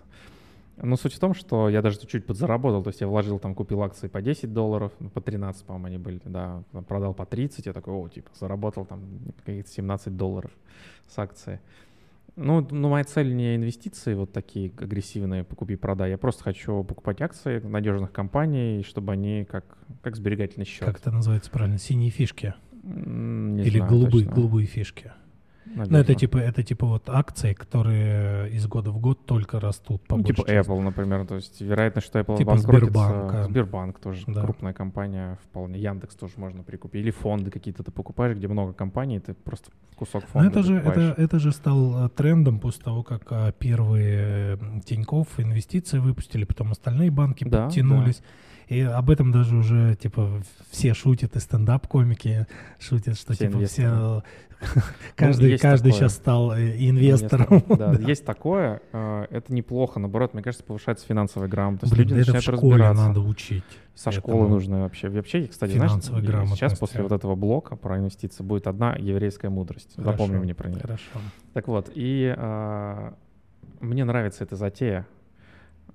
[0.76, 3.82] Но суть в том, что я даже чуть-чуть подзаработал, то есть я вложил, там, купил
[3.82, 7.66] акции по 10 долларов, ну, по 13, по-моему, они были, да, там продал по 30,
[7.66, 9.00] я такой, о, типа, заработал там
[9.44, 10.50] каких-то 17 долларов
[11.08, 11.60] с акции.
[12.36, 17.60] Ну, ну, моя цель не инвестиции вот такие агрессивные, покупи-продай, я просто хочу покупать акции
[17.60, 19.64] надежных компаний, чтобы они как,
[20.02, 20.84] как сберегательный счет.
[20.84, 21.78] Как это называется правильно?
[21.78, 22.54] Синие фишки?
[22.82, 24.34] Не Или знаю голубые, точно.
[24.34, 25.12] голубые фишки?
[25.74, 30.16] Ну, это типа, это типа вот акции, которые из года в год только растут по
[30.16, 30.70] Ну, типа части.
[30.70, 32.86] Apple, например, то есть вероятность, что Apple Типа банкротится.
[32.88, 33.44] Сбербанка.
[33.44, 34.42] Сбербанк тоже Да.
[34.42, 35.78] крупная компания вполне.
[35.78, 37.02] Яндекс тоже можно прикупить.
[37.02, 40.76] Или фонды какие-то ты покупаешь, где много компаний, ты просто кусок Но фонда это же,
[40.76, 41.14] это, покупаешь.
[41.18, 46.70] это же стал э, трендом после того, как а, первые м, Тинькофф инвестиции выпустили, потом
[46.72, 48.22] остальные банки Да, подтянулись.
[48.68, 52.46] И об этом даже уже, типа, все шутят, и стендап-комики
[52.80, 53.88] шутят, что, Все типа, инвесторы.
[53.88, 54.22] все...
[54.74, 54.82] Ну,
[55.16, 56.00] Каждый, есть каждый такое.
[56.08, 57.62] сейчас стал э, инвестором.
[57.78, 58.80] Да, есть такое.
[58.92, 61.92] э, Это неплохо, наоборот, мне кажется, повышается финансовая грамотность.
[61.94, 63.08] Блин, Люди да это в начинают школе разбираться.
[63.08, 63.64] надо учить.
[63.94, 64.20] Со этому.
[64.20, 65.08] школы нужно вообще.
[65.08, 66.54] Вообще, кстати, знаешь, и грамотности.
[66.60, 69.94] сейчас после вот этого блока про инвестиции будет одна еврейская мудрость.
[69.96, 70.80] Хорошо, Запомни мне про нее.
[70.80, 71.02] Хорошо.
[71.54, 73.14] Так вот, и а,
[73.80, 75.06] мне нравится эта затея.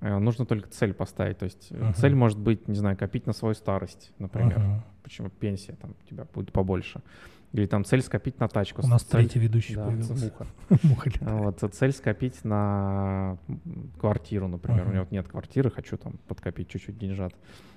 [0.00, 1.38] Э, Нужно только цель поставить.
[1.38, 1.94] То есть э, Мгм.
[1.94, 4.58] цель может быть, не знаю, копить на свою старость, например.
[4.58, 4.82] Мгм.
[5.04, 7.00] Почему пенсия там у тебя будет побольше.
[7.52, 8.82] Или там цель скопить на тачку.
[8.82, 9.20] У нас цель...
[9.24, 10.14] третий ведущий Да, появился.
[10.14, 10.46] муха.
[10.82, 13.36] Муха Вот, э, цель скопить на
[14.00, 14.80] квартиру, например.
[14.80, 14.90] У Мгм.
[14.92, 17.32] меня вот нет квартиры, хочу там подкопить чуть-чуть деньжат.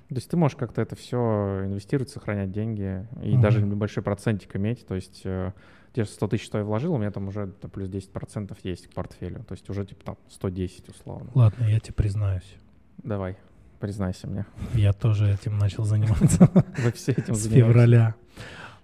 [0.08, 3.42] То есть ты можешь как-то это все инвестировать, сохранять деньги и Мгм.
[3.42, 4.86] даже небольшой процентик иметь.
[4.88, 5.52] То есть э,
[5.94, 8.94] те 100 тысяч, что я вложил, у меня там уже там, плюс 10% есть к
[8.94, 9.44] портфелю.
[9.44, 11.30] То есть уже типа там 110 условно.
[11.34, 12.56] Ладно, я тебе признаюсь.
[13.04, 13.36] Давай,
[13.82, 14.46] признайся мне.
[14.74, 16.50] Я тоже этим начал заниматься
[16.82, 17.68] Вы все этим с занимаетесь.
[17.74, 18.16] февраля.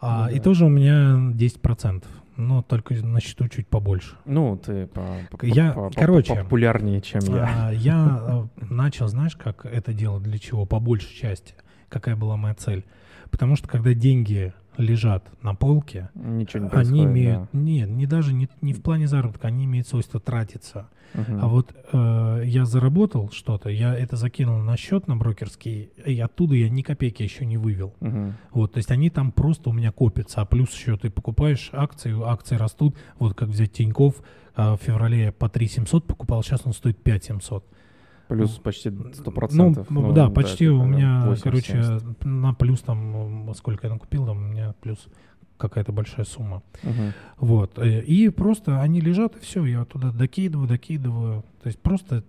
[0.01, 0.43] А, Ну И да.
[0.43, 2.03] тоже у меня 10%.
[2.37, 4.15] Но только на счету чуть побольше.
[4.25, 5.05] Ну, ты по,
[5.37, 7.67] по- Я- по- короче, популярнее, чем я.
[7.67, 8.19] А, Я
[8.59, 11.53] э, начал, знаешь, как это делать, для чего, по большей части.
[11.89, 12.83] Какая была моя цель?
[13.29, 18.49] Потому что когда деньги лежат на полке, Ничего не они имеют, нет, не даже не,
[18.61, 20.89] не в плане заработка, они имеют свойство тратиться.
[21.13, 21.21] да.
[21.21, 21.39] Мгм.
[21.41, 26.55] А вот э, я заработал что-то, я это закинул на счет на брокерский, и оттуда
[26.55, 27.93] я ни копейки еще не вывел.
[27.99, 28.35] Мгм.
[28.51, 32.15] Вот, то есть они там просто у меня копятся, а плюс еще ты покупаешь акции,
[32.25, 34.21] акции растут, вот как взять Тиньков,
[34.55, 37.65] а, в феврале по 3 700 покупал, сейчас он стоит 5 700.
[38.35, 39.87] Плюс Ну, почти 100%.
[39.89, 42.25] Ну, да, почти у это меня, 80, короче, 70.
[42.25, 45.07] на плюс там, сколько я накупил, там у меня плюс
[45.57, 46.63] какая-то большая сумма.
[46.83, 47.13] Мгм.
[47.37, 47.77] Вот.
[47.77, 51.43] э, И просто они лежат, и все, я туда докидываю, докидываю.
[51.61, 52.23] То есть просто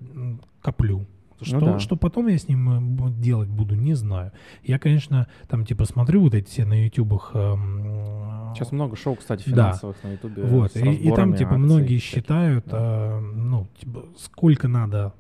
[0.61, 1.07] коплю.
[1.41, 1.79] Что, да.
[1.81, 4.31] что потом я с ним э, делать буду, не знаю.
[4.63, 7.33] Я, конечно, там типа смотрю вот эти все на ютубах.
[7.35, 9.71] эм, Сейчас много шоу, кстати, Да.
[9.73, 10.43] финансовых на Ютубе.
[10.45, 13.19] Вот, и, и там типа многие считают, да.
[13.19, 15.15] э, ну, типа, сколько надо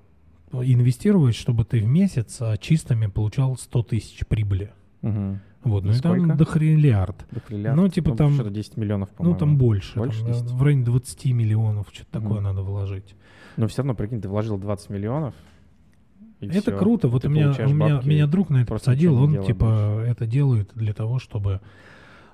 [0.53, 4.73] инвестировать, чтобы ты в месяц а, чистыми получал 100 тысяч прибыли.
[5.01, 5.41] Мгм.
[5.65, 7.25] Вот, ну и там дохренлиард.
[7.31, 7.77] Да, триллиард.
[7.77, 9.35] Ну, типа там- Что-то 10 миллионов, по-моему.
[9.35, 9.97] Ну, там больше.
[9.99, 10.51] Больше там, 10?
[10.51, 12.29] в районе 20 миллионов, что-то Мгм.
[12.29, 13.15] такое надо вложить.
[13.57, 15.35] Но все равно, прикинь, ты вложил 20 миллионов.
[16.41, 16.79] и Это всё.
[16.79, 17.07] круто.
[17.09, 20.71] Вот Ты у меня, у меня, меня друг на это посадил, он типа это делает
[20.75, 21.61] для того, чтобы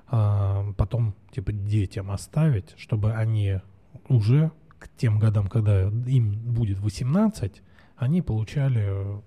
[0.07, 3.59] а, потом типа детям оставить, чтобы они
[4.07, 7.61] уже к тем годам, когда им будет 18,
[7.99, 9.21] они получали э,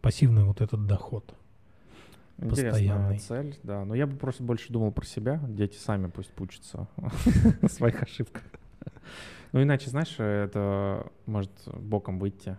[0.00, 1.34] пассивный вот этот доход.
[2.38, 3.18] Интересная постоянный.
[3.18, 3.84] цель, да.
[3.84, 5.40] Но я бы просто больше думал про себя.
[5.48, 6.88] Дети сами пусть учатся
[7.60, 8.42] на своих ошибках.
[9.52, 12.56] Ну, иначе, знаешь, это может боком выйти.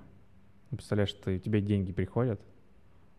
[0.69, 2.39] Представляешь, ты, тебе деньги приходят.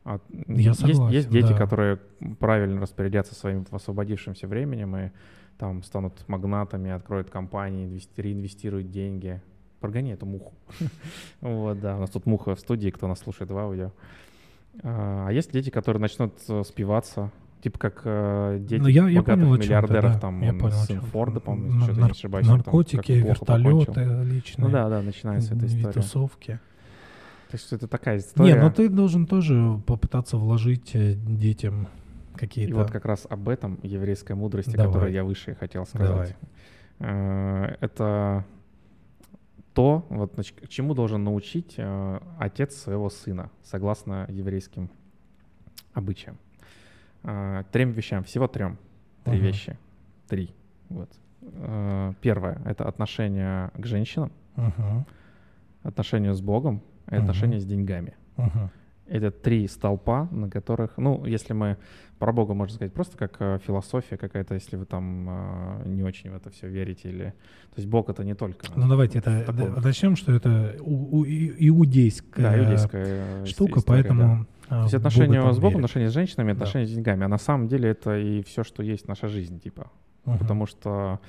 [0.05, 1.59] а Я есть, согласен, есть дети, да.
[1.59, 1.97] которые
[2.39, 5.11] правильно распорядятся своим освободившимся временем и
[5.59, 9.41] там станут магнатами, откроют компании, инвести- реинвестируют деньги.
[9.85, 10.55] Прогони эту муху.
[11.43, 11.97] Вот, да.
[11.97, 13.93] У нас тут муха в студии, кто нас слушает в аудио.
[14.83, 19.21] А а есть дети, которые начнут э, спиваться, типа как э, дети Ну, я- я
[19.21, 20.19] богатых понял, о миллиардеров, да.
[20.19, 21.01] там Я он понял, о сын.
[21.03, 22.47] Форда, по-моему, Нар- если что-то не ошибаюсь.
[22.47, 23.79] там наркотики, как-то плохо покончил.
[23.93, 24.67] вертолеты личные.
[24.67, 25.93] Ну да, да, начинается эта история.
[25.93, 26.53] тусовки.
[27.51, 28.55] То есть это такая история.
[28.55, 31.89] Не, ну ты должен тоже попытаться вложить э, детям
[32.35, 32.75] И какие-то...
[32.75, 34.87] вот как раз об этом еврейской мудрости, Давай.
[34.87, 36.09] которую я выше и хотел Давай.
[36.29, 36.37] сказать.
[37.01, 38.45] Э, Это
[39.75, 44.89] то, вот, к чему должен научить э, отец своего сына, согласно еврейским
[45.93, 46.39] обычаям.
[47.25, 48.79] Э, Трем вещам, всего трем.
[49.25, 49.45] Три Мгм.
[49.47, 49.79] вещи.
[50.29, 50.55] Три.
[50.89, 51.11] Вот.
[51.43, 55.05] Э, Первое— это отношение к женщинам, Мгм,
[55.83, 57.21] отношение с Богом и Мгм.
[57.23, 58.15] отношение с деньгами.
[58.37, 58.71] мгм.
[59.07, 61.77] Это три столпа, на которых, ну, если мы
[62.19, 65.27] про Бога можно сказать просто как э, философия какая-то, если вы там
[65.85, 67.25] э, не очень в это все верите, или,
[67.75, 68.67] то есть Бог это не только.
[68.77, 74.03] Ну давайте это д- начнем, что это у- у- иудейская, да, иудейская э, штука, история,
[74.03, 74.09] да.
[74.09, 75.77] поэтому а, То есть в отношения Бога с Богом, верят.
[75.85, 76.53] отношения с женщинами, Да.
[76.53, 77.25] отношения с деньгами.
[77.25, 79.91] А на самом деле это и все, что есть наша жизнь, типа.
[80.25, 80.39] Мгм.
[80.39, 81.21] Потому что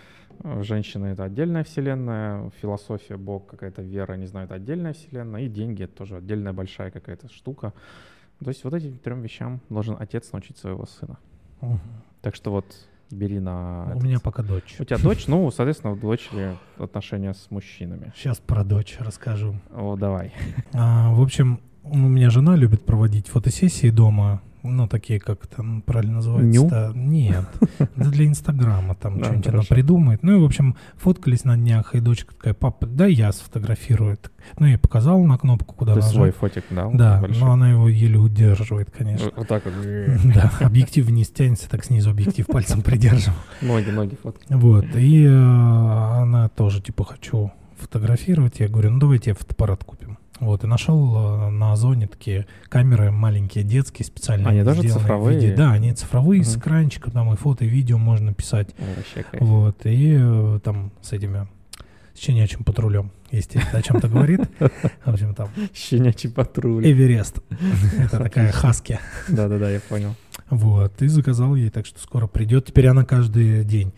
[0.44, 5.50] э, женщины— это отдельная вселенная, философия, Бог, какая-то вера, не знаю, это отдельная вселенная, и
[5.50, 7.74] деньги— это тоже отдельная большая какая-то штука.
[8.44, 11.18] То есть вот этим трем вещам должен отец научить своего сына.
[11.62, 11.80] Мгм.
[12.22, 12.66] Так что вот
[13.12, 13.86] бери на...
[13.86, 14.76] У этот- меня пока дочь.
[14.80, 18.12] У тебя дочь, ну, соответственно, у дочери отношения с мужчинами.
[18.16, 19.56] Сейчас про дочь расскажу.
[19.74, 20.34] О, давай.
[20.74, 26.16] А, в общем, у меня жена любит проводить фотосессии дома, ну, такие, как там правильно
[26.16, 26.62] называется?
[26.62, 26.70] Ню?
[26.70, 27.46] Да, Нет,
[27.80, 30.24] это для Инстаграма там Да, что-нибудь она придумает.
[30.24, 34.18] Ну и, в общем, фоткались на днях, и дочка такая, папа, да я сфотографирую.
[34.60, 36.92] Ну, я показал на кнопку, куда Ты свой фотик дал?
[36.94, 37.42] Да, большой?
[37.42, 39.32] но она его еле удерживает, конечно.
[39.36, 39.74] Вот так вот.
[40.36, 43.38] Да, объектив вниз тянется, так снизу объектив пальцем придерживал.
[43.62, 44.50] Ноги, ноги фоткать.
[44.50, 48.60] Вот, и э, она тоже, типа, хочу фотографировать.
[48.60, 50.18] Я говорю, ну давайте фотоаппарат купим.
[50.40, 55.40] Вот, и нашел э, на Озоне такие камеры маленькие, детские, специально Они тоже цифровые?
[55.40, 56.60] виде- Да, они цифровые, с Мгм.
[56.60, 58.70] экранчиком, там и фото, и видео можно писать.
[58.78, 59.42] Вообще кайф.
[59.42, 61.48] Вот, и э, там с этими
[62.14, 64.42] с щенячьим патрулем, если это о чем-то говорит.
[64.60, 64.70] В
[65.06, 66.86] общем, там Щенячий патруль.
[66.86, 67.40] Эверест.
[68.00, 69.00] Это такая хаски.
[69.28, 70.16] Да-да-да, я понял.
[70.50, 72.66] Вот, и заказал ей, так что скоро придет.
[72.68, 73.94] Теперь она каждый день.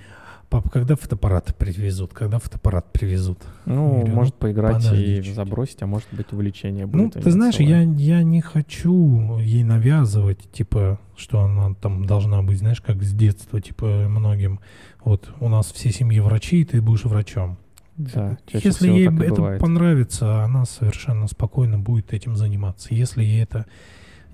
[0.49, 2.13] Папа, когда фотоаппарат привезут?
[2.13, 3.39] Когда фотоаппарат привезут?
[3.65, 5.35] Ну, Говорю, может поиграть подожди и чуть.
[5.35, 7.15] забросить, а может быть увлечение будет.
[7.15, 12.59] Ну, ты знаешь, я, я не хочу ей навязывать, типа, что она там должна быть,
[12.59, 14.61] знаешь, как с детства, типа, многим.
[15.03, 17.57] Вот у нас все семьи врачи, и ты будешь врачом.
[17.97, 19.59] Да, Если ей это бывает.
[19.59, 22.93] понравится, она совершенно спокойно будет этим заниматься.
[22.93, 23.65] Если ей это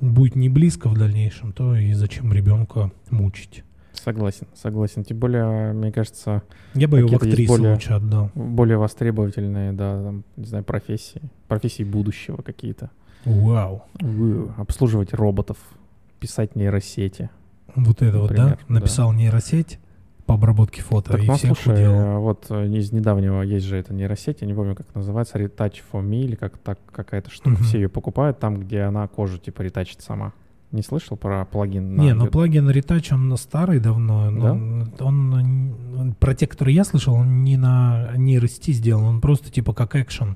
[0.02, 3.64] будет не близко в дальнейшем, то и зачем ребенка мучить?
[4.04, 5.04] Согласен, согласен.
[5.04, 6.44] Тем более, мне кажется,
[6.74, 8.30] Я бы ее в актрису более- лучше отдал.
[8.36, 11.22] более востребовательные, да, там, не знаю, профессии.
[11.48, 12.90] Профессии будущего какие-то.
[13.26, 13.84] Вау.
[14.58, 15.58] Обслуживать роботов,
[16.20, 17.30] писать нейросети.
[17.76, 18.36] Вот это вот, да?
[18.50, 18.74] Например, да.
[18.76, 19.80] Написал нейросеть
[20.26, 21.96] по обработке фото Так, и ну, всех слушай, уделал.
[22.00, 25.82] э, вот э, из недавнего есть же эта нейросеть, я не помню, как называется, Retouch
[25.92, 27.50] for Me или как так какая-то штука.
[27.58, 27.64] Мгм.
[27.64, 30.34] Все ее покупают там, где она кожу типа ретачит сама.
[30.74, 31.96] Не слышал про плагин?
[31.96, 34.30] на Не, ну Ю- плагин Retouch, он старый давно.
[34.32, 34.52] но Да?
[34.54, 35.34] Он, он,
[36.00, 39.96] он- про те, которые я слышал, он не на нейросети сделан, он просто типа как
[39.96, 40.36] экшен.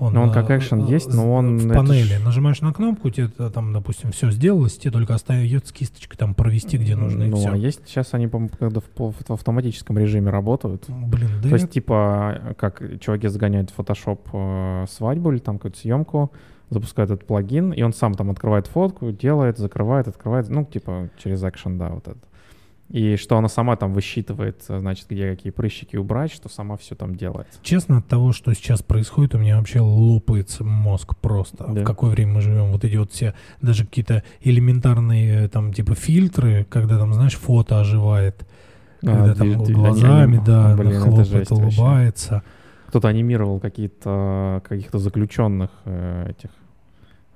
[0.00, 2.18] Ну, он как э, экшен э, есть, но он- В панели.
[2.18, 6.34] ж- Нажимаешь на кнопку, тебе э, там, допустим, все сделалось, тебе только остается кисточкой там
[6.34, 7.50] провести, где нужно, и Ну, все.
[7.52, 10.84] а есть сейчас они, по-моему, когда в, в автоматическом режиме работают.
[10.88, 15.78] Блин, да То есть, типа, как человек загоняет в Photoshop э, свадьбу или там какую-то
[15.78, 16.32] съемку,
[16.70, 21.42] запускает этот плагин, и он сам там открывает фотку, делает, закрывает, открывает, ну, типа, через
[21.44, 22.18] экшен, да, вот это.
[22.90, 26.94] И что она сама там высчитывает, э, значит, где какие прыщики убрать, что сама все
[26.94, 27.46] там делает.
[27.62, 31.64] Честно, от того, что сейчас происходит, у меня вообще лопается мозг просто.
[31.66, 31.80] Да.
[31.80, 32.72] В какое время мы живем?
[32.72, 38.46] Вот эти вот все, даже какие-то элементарные там типа фильтры, когда там, знаешь, фото оживает,
[39.00, 41.76] когда А, там движ- глазами, аним- да, Блин, хлопает, жесть вообще.
[42.94, 46.50] Кто-то анимировал какие-то каких-то заключенных э, этих.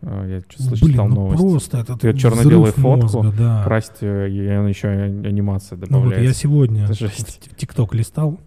[0.03, 1.43] э, я слышал, Блин, ну новости.
[1.43, 3.65] просто это Ты черно-белую фотку, мозга, да.
[3.65, 7.51] Красть, э, и он еще анимация Ну вот я сегодня Это жесть.
[7.51, 8.39] в ТикТок листал,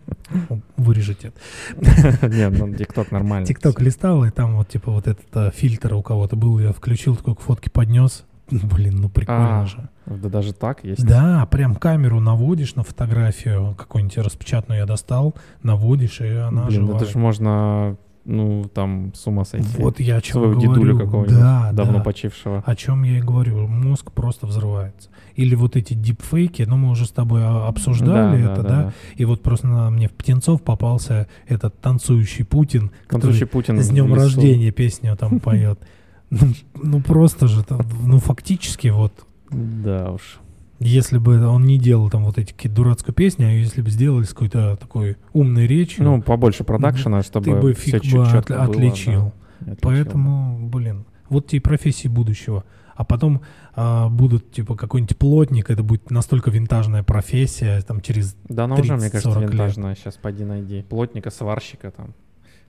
[0.77, 1.33] вырежете.
[1.75, 3.45] Нет, ну ТикТок нормально.
[3.45, 7.35] ТикТок листал, и там вот типа вот этот фильтр у кого-то был, я включил, такой
[7.35, 8.23] к фотке поднес.
[8.63, 9.89] Блин, ну прикольно А, же.
[10.05, 11.05] Да даже так есть?
[11.05, 17.01] Да, прям камеру наводишь на фотографию, какую-нибудь распечатанную я достал, наводишь, и она Блин, оживает.
[17.03, 19.67] это же можно, ну, там, с ума сойти.
[19.77, 20.73] Вот я о чем Своего говорю.
[20.73, 22.03] дедулю какого-нибудь, да, давно да.
[22.03, 22.63] почившего.
[22.65, 25.09] О чем я и говорю, мозг просто взрывается.
[25.35, 29.67] Или вот эти дипфейки, ну мы уже с тобой обсуждали это, да, И вот просто
[29.67, 35.15] на мне в Птенцов попался этот танцующий Путин, который Танцующий Путин с днем рождения песню
[35.15, 35.79] там поет.
[36.31, 39.13] Ну, ну просто же, там, ну фактически вот
[39.51, 40.39] Да уж.
[40.79, 44.23] Если бы он не делал там вот эти какие-то дурацкую песни, а если бы сделали
[44.23, 48.47] с какой-то такой умной речью, Ну, побольше продакшена, чтобы ты бы все фиг бы от-
[48.47, 49.33] было, отличил.
[49.59, 49.73] да.
[49.73, 52.63] Отличил, Поэтому, блин, вот те профессии будущего.
[52.95, 53.41] А потом
[53.73, 58.35] а, будут, типа, какой-нибудь плотник, это будет настолько винтажная профессия, там, через...
[58.49, 58.63] да.
[58.65, 59.49] Она уже, мне 30-40 кажется, лет.
[59.51, 59.95] винтажная.
[59.95, 60.81] Сейчас поди найди.
[60.83, 62.13] Плотника, сварщика там.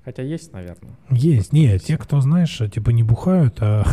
[0.05, 0.97] Хотя есть, наверное.
[1.11, 3.85] Есть, не, те, кто, знаешь, типа, не бухают, а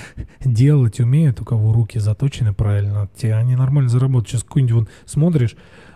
[0.44, 4.28] делать умеют, у кого руки заточены правильно, те, они нормально заработают.
[4.28, 5.54] Сейчас какой-нибудь вот смотришь,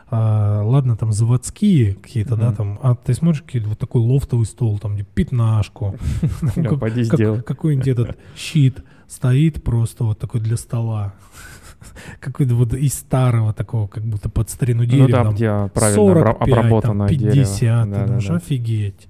[0.09, 4.79] а, ладно, там заводские какие-то, да, там, а ты смотришь какие-то вот такой лофтовый стол,
[4.79, 5.97] там, где пятнашку,
[6.55, 11.15] какой-нибудь этот щит стоит просто вот такой для стола.
[12.21, 15.09] Какой-то вот из старого такого, как будто под старину Ну дерева.
[15.11, 17.85] там, там где правильно обра- 45, там, обработанное 50, дерево.
[17.85, 18.37] ты Да, думаешь, да, да.
[18.37, 19.09] офигеть.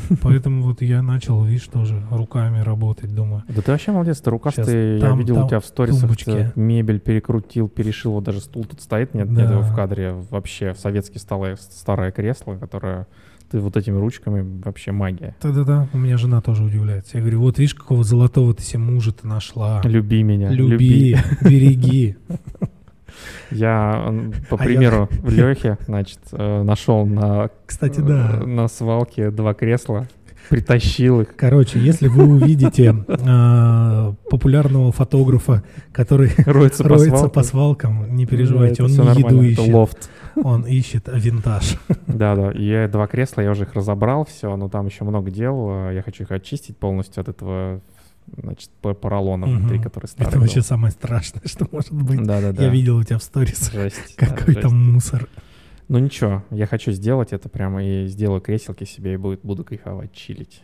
[0.22, 3.44] Поэтому вот я начал, видишь, тоже руками работать, думаю.
[3.48, 4.98] Да ты вообще молодец, ты рукастый.
[4.98, 6.10] Я видел у тебя в сторисах
[6.56, 8.12] мебель перекрутил, перешил.
[8.12, 10.14] Вот даже стул тут стоит, нет, нет его в кадре.
[10.30, 13.06] Вообще советский столы, старое кресло, которое
[13.50, 15.34] ты вот этими ручками вообще магия.
[15.42, 17.16] Да-да-да, у меня жена тоже удивляется.
[17.16, 19.80] Я говорю, вот видишь, какого золотого ты себе мужа-то нашла.
[19.84, 20.50] Люби меня.
[20.50, 22.16] Люби, береги.
[23.50, 24.12] Я,
[24.48, 28.40] по А я- примеру, Лехи, значит, э, нашел на, Кстати, э, да.
[28.46, 30.06] на свалке два кресла.
[30.50, 31.36] Притащил их.
[31.36, 35.62] Короче, если вы увидите э, популярного фотографа,
[35.92, 37.30] который Роется по роется свалкам.
[37.30, 40.10] по свалкам, не переживайте, Да, он не еду ищет, лофт.
[40.42, 41.76] он ищет винтаж.
[42.06, 42.52] Да, да.
[42.52, 45.68] Я два кресла, я уже их разобрал, все, но там еще много дел.
[45.90, 47.80] э, Я хочу их очистить полностью от этого,
[48.36, 49.82] значит, поролона внутри, Мгм.
[49.84, 50.42] который старый Это был.
[50.44, 52.22] вообще самое страшное, что может быть.
[52.24, 52.64] Да, да, да.
[52.64, 54.16] Я видел у тебя в сторис Жесть.
[54.18, 54.74] да, какой-то жесть.
[54.74, 55.28] мусор.
[55.88, 60.12] Ну ничего, я хочу сделать это прямо и сделаю креселки себе и будет, буду кайфовать,
[60.12, 60.60] чилить.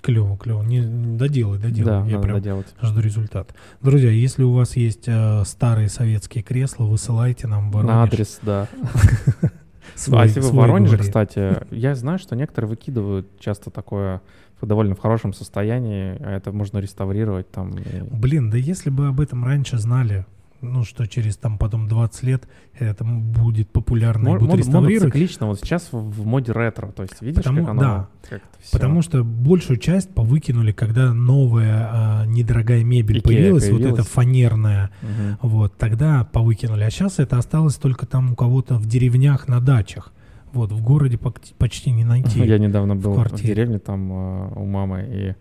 [0.00, 0.62] Клево, клево.
[0.64, 0.80] Не,
[1.16, 2.02] доделай, доделай.
[2.02, 2.66] Да, Я прям доделать.
[2.82, 3.54] жду результат.
[3.82, 7.94] Друзья, если у вас есть э, старые советские кресла, высылайте нам в Воронеж.
[7.94, 8.66] На адрес, да.
[9.94, 14.22] Свой- а если вы в Воронеже, кстати, я знаю, что некоторые выкидывают часто такое
[14.66, 17.70] довольно в хорошем состоянии, а это можно реставрировать там.
[17.70, 20.26] и- Блин, да если бы об этом раньше знали,
[20.60, 22.44] ну что через там потом 20 лет
[22.78, 25.02] это будет популярно и Мо- будут мод- реставрировать.
[25.14, 28.08] мотоциклично, вот сейчас в, моде ретро, то есть видишь, Потому- как оно да.
[28.30, 28.70] как-то всё.
[28.78, 34.00] Потому что большую часть повыкинули, когда новая а, недорогая мебель Икея появилась, вот появилась.
[34.00, 35.38] эта фанерная, Мгм.
[35.42, 36.84] вот, тогда повыкинули.
[36.84, 40.12] А сейчас это осталось только там у кого-то в деревнях на дачах.
[40.52, 41.18] Вот, в городе
[41.58, 42.44] почти не найти.
[42.44, 43.54] Я недавно был в, квартире.
[43.54, 45.34] деревне там э, у мамы и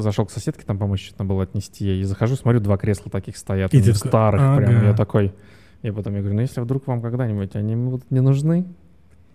[0.00, 2.00] зашел к соседке, там помочь что-то было отнести.
[2.00, 4.76] И захожу, смотрю, два кресла таких стоят, И ты старых прям.
[4.76, 4.86] «Ага».
[4.88, 5.34] Я такой...
[5.82, 8.66] И потом я говорю, ну если вдруг вам когда-нибудь они будут не нужны,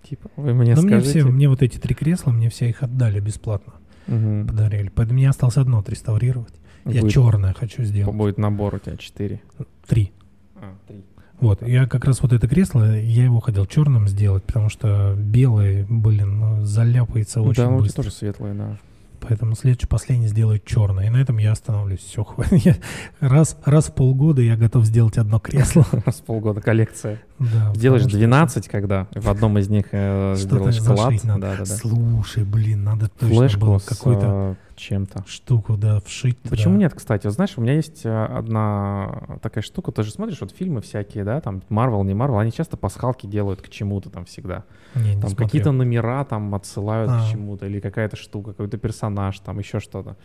[0.08, 1.20] типа, вы мне Но мне скажите.
[1.22, 3.74] все, мне вот эти три кресла, мне все их отдали бесплатно,
[4.08, 4.48] Мгм.
[4.48, 4.90] подарили.
[4.94, 6.54] Поэтому мне осталось одно отреставрировать.
[6.86, 8.14] Я будет, черное хочу сделать.
[8.14, 9.42] будет набор у тебя четыре.
[9.88, 10.12] Три.
[10.58, 11.06] А, три.
[11.44, 15.86] Вот, я как раз вот это кресло, я его хотел черным сделать, потому что белое,
[15.90, 18.04] блин, ну, заляпается Ну очень да, быстро.
[18.04, 18.78] тоже светлые, да.
[19.20, 21.08] Поэтому следующий, последний сделаю черное.
[21.08, 22.00] И на этом я остановлюсь.
[22.00, 22.54] Все, хватит.
[22.66, 22.76] Я-
[23.20, 25.86] раз, раз в полгода я готов сделать одно кресло.
[26.06, 27.22] Раз в полгода коллекция.
[27.40, 31.14] Да, Делаешь потому что 12, когда в одном из них э, Что-то сделаешь клад.
[31.24, 31.66] Да, да, да.
[31.66, 35.24] Слушай, блин, надо точно Флешку было с какую-то э, чем-то.
[35.28, 36.38] штуку, да, вшить.
[36.50, 37.26] Почему нет, кстати?
[37.26, 41.24] Вот знаешь, у меня есть э, одна такая штука, ты же смотришь вот фильмы всякие,
[41.24, 44.64] да, там Марвел, не Марвел, они часто пасхалки делают к чему-то там всегда.
[44.96, 47.26] Не, не Там какие-то номера там отсылают А.
[47.26, 50.18] к чему-то, или какая-то штука, какой-то персонаж, там еще что-то.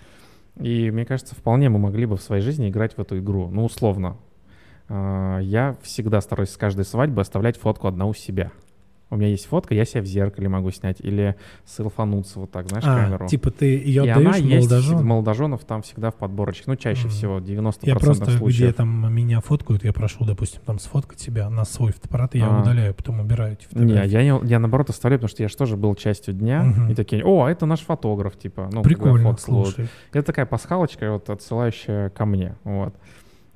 [0.56, 3.48] И мне кажется, вполне мы могли бы в своей жизни играть в эту игру.
[3.48, 4.16] Ну, условно.
[4.88, 8.50] А, Я всегда стараюсь с каждой свадьбы оставлять фотку одна у себя.
[9.11, 11.34] У меня есть фотка, я себя в зеркале могу снять, или
[11.64, 13.26] селфануться вот так, знаешь, А, камеру.
[13.26, 16.64] типа ты ее И она отдаешь есть молодоженов там всегда в подборочке.
[16.66, 17.11] Ну, чаще Мгм.
[17.11, 18.74] всего, 90% Я просто, где случаев.
[18.74, 22.61] там меня фоткают, я прошу, допустим, там сфоткать себя на свой фотоаппарат, и я А.
[22.61, 24.11] удаляю, потом убираю эти Не, фотографии.
[24.12, 26.90] я, не, я наоборот оставляю, потому что я же тоже был частью дня, Мгм.
[26.90, 29.88] и такие, о, а это наш фотограф, типа, ну, Прикольно, слушай.
[30.12, 32.94] Это такая пасхалочка, вот, отсылающая ко мне, вот.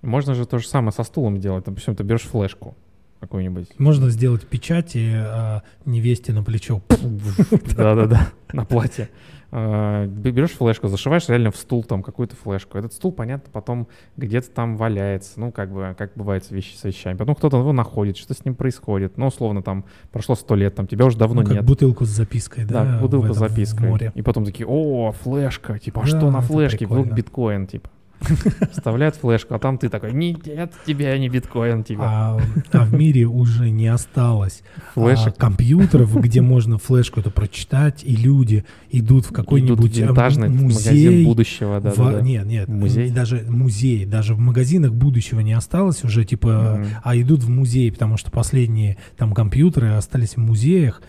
[0.01, 2.75] Можно же то же самое со стулом делать, допустим, ты берешь флешку
[3.23, 6.83] какую-нибудь, Можно сделать печати а, невесте на плечо.
[7.77, 9.09] да-да-да, на платье.
[9.53, 12.79] А, Берешь флешку, зашиваешь реально в стул там какую-то флешку.
[12.79, 16.83] Этот стул, понятно, потом где-то там валяется, ну, как бы, как бывает с, вещи, с
[16.83, 17.17] вещами.
[17.17, 19.17] Потом кто-то его находит, что с ним происходит.
[19.19, 21.65] Ну, условно, там прошло сто лет, там тебя уже давно Ну, как нет.
[21.65, 22.99] бутылку с запиской, да?
[22.99, 24.11] Да, этом, с запиской.
[24.17, 26.87] И потом такие, о, флешка, типа, а что на флешке?
[26.87, 27.17] Вдруг прикольно.
[27.17, 27.89] биткоин, типа.
[28.73, 32.03] Вставляют флешку, а там ты такой, нет, тебе не биткоин, типа.
[32.05, 32.41] А,
[32.73, 34.63] а в мире уже не осталось
[34.95, 40.65] а, компьютеров, где можно флешку эту прочитать, и люди идут в какой-нибудь э, винтажный магазин
[40.65, 41.25] музей.
[41.25, 42.21] будущего, да, в- да, да.
[42.21, 43.11] Нет, нет, Музей?
[43.11, 48.17] даже музей, даже в магазинах будущего не осталось уже, типа, а идут в музей, потому
[48.17, 51.03] что последние там компьютеры остались в музеях,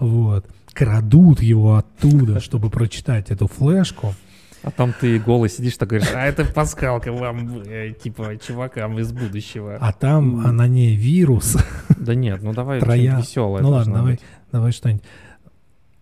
[0.00, 4.14] вот, крадут его оттуда, чтобы прочитать эту флешку.
[4.62, 9.12] А там ты голый сидишь, так говоришь, а это пасхалка вам, э, типа, чувакам из
[9.12, 9.76] будущего.
[9.80, 11.56] А там а на ней вирус.
[11.96, 13.18] Да нет, ну давай Троя.
[13.18, 13.62] веселое.
[13.62, 14.20] Ну ладно, давай,
[14.52, 15.02] давай что-нибудь.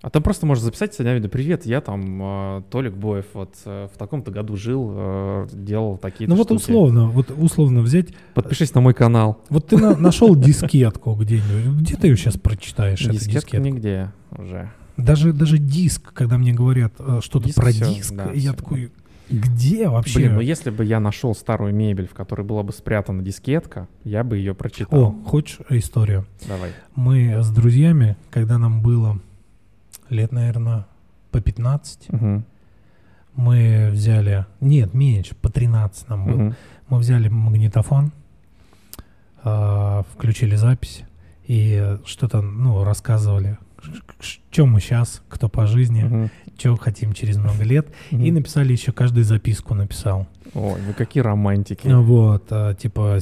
[0.03, 1.29] А то просто можешь записать сегодня видео.
[1.29, 6.31] Привет, я там э, Толик Боев, вот э, в таком-то году жил, э, делал такие-то
[6.31, 6.61] Ну вот штуки.
[6.63, 8.09] условно, вот условно взять.
[8.35, 9.43] Подпишись на мой канал.
[9.49, 11.81] Вот ты на- нашел дискетку где-нибудь.
[11.83, 13.67] Где ты ее сейчас прочитаешь, эту Дискетка дискетку?
[13.67, 14.71] нигде уже.
[14.97, 18.53] Даже, даже диск, когда мне говорят э, что-то про всё, диск, да, я всё.
[18.55, 18.93] такой,
[19.29, 20.19] где вообще?
[20.21, 24.25] Блин, ну если бы я нашел старую мебель, в которой была бы спрятана дискетка, я
[24.25, 25.03] бы ее прочитал.
[25.03, 26.27] О, хочешь историю?
[26.49, 26.73] Давай.
[26.95, 29.21] Мы с друзьями, когда нам было
[30.09, 30.87] лет, наверное,
[31.31, 32.45] по 15, Мгм.
[33.35, 36.55] мы взяли, нет, меньше, по 13 нам было, Мгм.
[36.89, 38.13] мы взяли магнитофон,
[39.43, 41.03] а, включили запись
[41.47, 43.59] и что-то, ну, рассказывали,
[44.21, 46.31] что мы сейчас, кто по жизни, Мгм.
[46.59, 48.35] что хотим через много лет, и Мгм.
[48.35, 50.27] написали еще каждый записку написал.
[50.55, 51.87] Ой, вы какие романтики.
[51.89, 53.19] Вот, а, типа,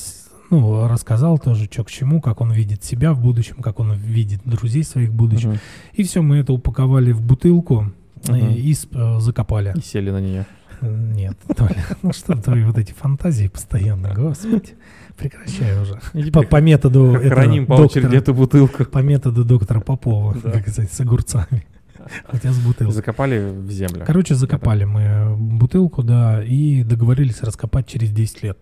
[0.50, 4.40] ну, рассказал тоже, что к чему, как он видит себя в будущем, как он видит
[4.44, 5.50] друзей своих в будущем.
[5.50, 5.58] Мгм.
[5.94, 7.92] И все, мы это упаковали в бутылку
[8.28, 8.36] Мгм.
[8.54, 9.72] и сп- э, закопали.
[9.76, 10.46] И сели на нее.
[10.80, 14.74] Нет, Толя, ну что твои вот эти фантазии постоянно, господи,
[15.16, 16.00] прекращай уже.
[16.32, 18.84] По, по методу этого Храним по очереди доктора, эту бутылку.
[18.84, 20.50] по методу доктора Попова, Да.
[20.52, 21.66] как сказать, с огурцами.
[22.26, 22.92] Хотя с бутылкой.
[22.94, 24.04] Закопали в землю.
[24.06, 28.58] Короче, закопали мы бутылку, да, и договорились раскопать через 10 лет.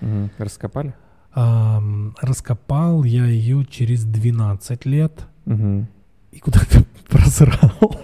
[0.00, 0.30] Мгм.
[0.38, 0.94] Раскопали?
[1.34, 5.86] Ам, раскопал я ее через 12 лет Мгм.
[6.32, 8.00] и куда-то просрал.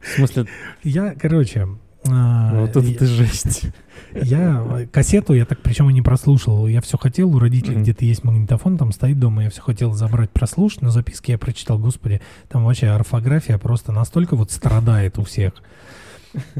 [0.00, 0.46] В смысле,
[0.82, 1.68] Я, короче,
[2.10, 3.66] а, вот это я- ты жесть.
[4.14, 6.66] Я э, кассету, я так причем и не прослушал.
[6.66, 10.30] Я все хотел, у родителей где-то есть магнитофон, там стоит дома, я все хотел забрать,
[10.30, 15.52] прослушать, но записки я прочитал, господи, там вообще орфография просто настолько вот страдает у всех.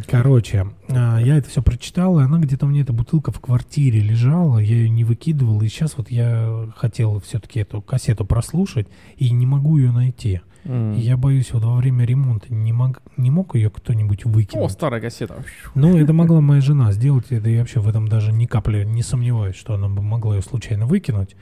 [0.06, 4.00] Короче, а, я это все прочитал, и она где-то у меня эта бутылка в квартире
[4.00, 9.30] лежала, я ее не выкидывал, и сейчас вот я хотел все-таки эту кассету прослушать, и
[9.30, 10.40] не могу ее найти.
[10.66, 10.92] М.
[10.94, 14.64] И я боюсь, вот во время ремонта не мог, не мог ее кто-нибудь выкинуть.
[14.64, 15.36] О, старая кассета.
[15.74, 19.02] Ну, это могла моя жена сделать, это я вообще в этом даже ни капли не
[19.02, 21.36] сомневаюсь, что она бы могла ее случайно выкинуть.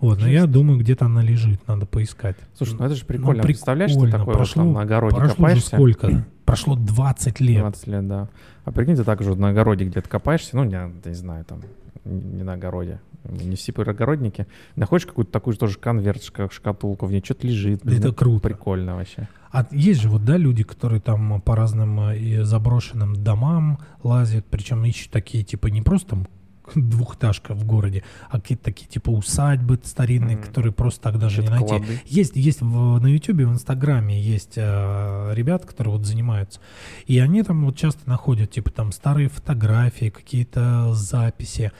[0.00, 2.36] Вот, но я думаю, где-то она лежит, надо поискать.
[2.56, 3.42] Слушай, ну это же Ну, прикольно.
[3.42, 4.18] Представляешь, ты прикольно.
[4.18, 5.66] такой вот Прошло- там на огороде Прошло копаешься.
[5.76, 6.24] сколько?
[6.46, 7.60] Прошло 20 лет.
[7.60, 8.28] 20 лет, да.
[8.64, 11.60] А прикинь, ты так же вот на огороде где-то копаешься, ну, не, не знаю, там,
[12.04, 17.12] не на огороде, не все огородники, находишь какую-то такую же тоже конверт, шка- шкатулку, в
[17.12, 17.84] ней что-то лежит.
[17.84, 18.48] блин, Это круто.
[18.48, 19.28] Прикольно вообще.
[19.52, 24.46] А есть же вот, да, люди, которые там по разным э, и заброшенным домам лазят,
[24.48, 26.26] причем ищут такие, типа, не просто там
[26.74, 30.46] двухэтажка в городе, а какие-то такие, типа, усадьбы старинные, Мгм.
[30.46, 31.68] которые просто так даже не Чё-то найти.
[31.86, 32.00] клады.
[32.06, 36.60] Есть, есть в, на Ютубе, в Инстаграме есть э, ребята, которые вот занимаются.
[37.06, 41.72] И они там вот часто находят, типа, там старые фотографии, какие-то записи.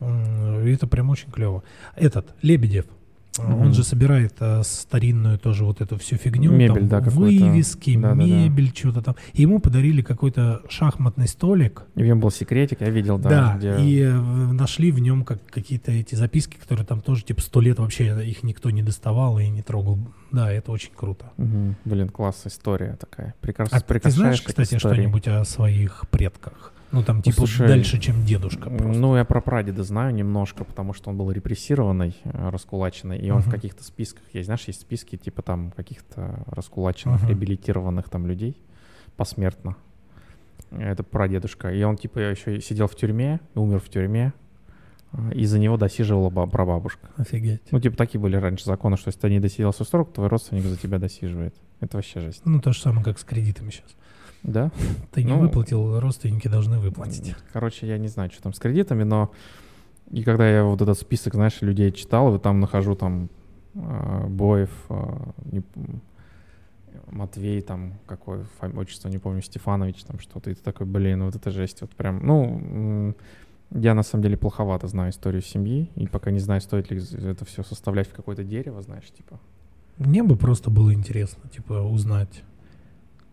[0.00, 1.62] И это прям очень клево.
[1.94, 2.86] Этот, Лебедев,
[3.42, 6.52] э, он же собирает э, старинную тоже вот эту всю фигню.
[6.52, 8.24] Мебель, там да, вывески, Да-да-да.
[8.24, 9.16] мебель, что-то там.
[9.32, 11.84] И ему подарили какой-то шахматный столик.
[11.94, 13.28] И в нем был секретик, я видел, да.
[13.28, 17.40] Да, где- и э, нашли в нем как какие-то эти записки, которые там тоже типа
[17.40, 19.98] сто лет вообще их никто не доставал и не трогал.
[20.32, 21.32] Да, это очень круто.
[21.36, 21.76] Мгм.
[21.84, 23.34] Блин, класс, история такая.
[23.40, 23.78] Прекрасно.
[23.78, 24.94] А ты знаешь, кстати, истории.
[24.94, 26.72] что-нибудь о своих предках?
[26.92, 28.86] Ну, там, типа, слушай, дальше, чем дедушка просто.
[28.98, 33.40] Ну, я про прадеда знаю немножко, потому что он был репрессированный, э, раскулаченный, и он
[33.42, 33.52] в Мгм.
[33.54, 37.28] каких-то списках есть, знаешь, есть списки типа там каких-то раскулаченных, Мгм.
[37.30, 38.60] реабилитированных там людей
[39.16, 39.76] посмертно.
[40.72, 41.72] Это прадедушка.
[41.72, 44.32] И он типа еще сидел в тюрьме, умер в тюрьме,
[45.12, 47.08] э, и за него досиживала ба- прабабушка.
[47.16, 47.62] Офигеть.
[47.70, 50.64] Ну, типа такие были раньше законы, что если ты не досидел свой срок, твой родственник
[50.64, 51.54] за тебя досиживает.
[51.80, 52.42] Это вообще жесть.
[52.44, 53.94] Ну, то же самое, как с кредитами сейчас.
[54.42, 54.70] Да?
[55.12, 57.34] Ты не Ну, выплатил, родственники должны выплатить.
[57.52, 59.30] Короче, я не знаю, что там с кредитами, но
[60.10, 63.28] и когда я вот этот список, знаешь, людей читал, вот там нахожу там
[63.74, 65.16] э, Боев, э,
[65.52, 65.62] не
[67.10, 71.50] Матвей, там какое отчество, не помню, Стефанович, там что-то, и ты такой, блин, вот это
[71.50, 73.14] жесть, вот прям, ну,
[73.72, 77.44] я на самом деле плоховато знаю историю семьи, и пока не знаю, стоит ли это
[77.44, 79.38] все составлять в какое-то дерево, знаешь, типа.
[79.98, 82.42] Мне бы просто было интересно, типа, узнать,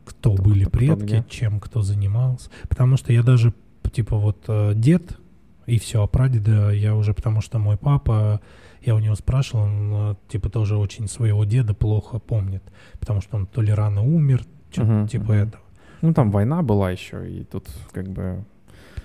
[0.07, 1.25] кто, Кто- были кто- кто предки, где.
[1.29, 2.49] чем кто занимался.
[2.69, 3.53] Потому что я даже,
[3.91, 5.17] типа, вот э, дед
[5.65, 8.39] и все, а прадеда я уже, потому что мой папа,
[8.81, 12.63] я у него спрашивал, он, э, типа, тоже очень своего деда плохо помнит.
[12.99, 15.33] Потому что он то ли рано умер, что-то Мгм, типа мгм.
[15.33, 15.63] этого.
[16.01, 18.43] Ну, там война была еще, и тут как бы...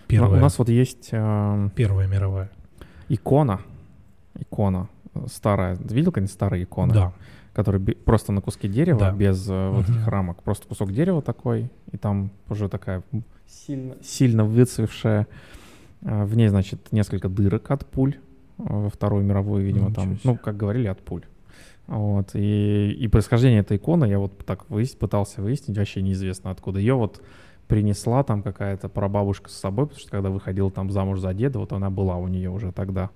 [0.09, 1.09] Первая, У нас вот есть...
[1.13, 2.51] э, Первая мировая.
[3.09, 3.61] икона,
[4.39, 5.77] икона э, старая.
[5.77, 6.93] Видел когда-нибудь старые иконы?
[6.95, 7.13] Да.
[7.53, 9.13] Который просто на куске дерева, Да.
[9.13, 10.43] без э, вот этих рамок.
[10.43, 13.03] Просто кусок дерева такой, и там уже такая
[13.47, 15.27] сильно, сильно выцвевшая.
[16.03, 18.17] Э, В ней, значит, несколько дырок от пуль
[18.59, 20.21] э, во Вторую мировую, видимо, Ничего там, себе.
[20.25, 21.25] ну, как говорили, от пуль.
[21.89, 26.79] Вот, и, и происхождение этой иконы я вот так выяс- пытался выяснить, вообще неизвестно откуда.
[26.79, 27.21] Ее вот
[27.69, 31.73] принесла там какая-то прабабушка с собой, потому что когда выходила там замуж за деда, вот
[31.73, 33.11] она была у нее уже тогда.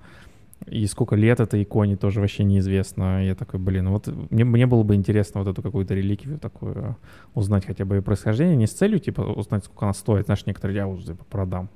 [0.64, 3.24] И сколько лет этой иконе тоже вообще неизвестно.
[3.24, 6.94] Я такой, блин, вот мне, мне было бы интересно вот эту какую-то реликвию такую э,
[7.34, 10.24] узнать хотя бы ее происхождение, не с целью, типа, узнать, сколько она стоит.
[10.24, 11.68] Знаешь, некоторые я уже типа, продам.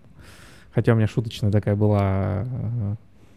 [0.74, 2.94] Хотя у меня шуточная такая была, э,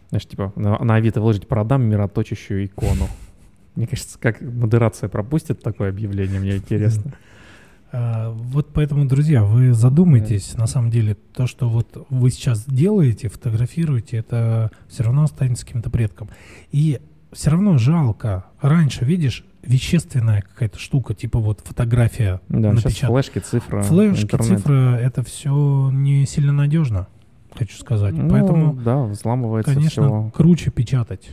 [0.08, 3.06] знаешь, типа, на, на Авито выложить продам мироточащую икону.
[3.76, 7.12] Мне кажется, как модерация пропустит такое объявление, мне интересно.
[7.96, 13.28] А, Вот поэтому, друзья, вы задумайтесь, на самом деле, то, что вот вы сейчас делаете,
[13.28, 16.28] фотографируете, это все равно останется каким-то предком.
[16.72, 17.00] И
[17.32, 18.46] все равно жалко.
[18.60, 23.12] Раньше, видишь, вещественная какая-то штука, типа вот фотография Да, сейчас напечатана.
[23.22, 24.58] флешки, цифра, Флешки, интернет.
[24.58, 27.06] цифра, это все не сильно надежно,
[27.54, 28.14] хочу сказать.
[28.14, 30.30] Ну, Поэтому, да, взламывается конечно, всё.
[30.34, 31.30] круче печатать.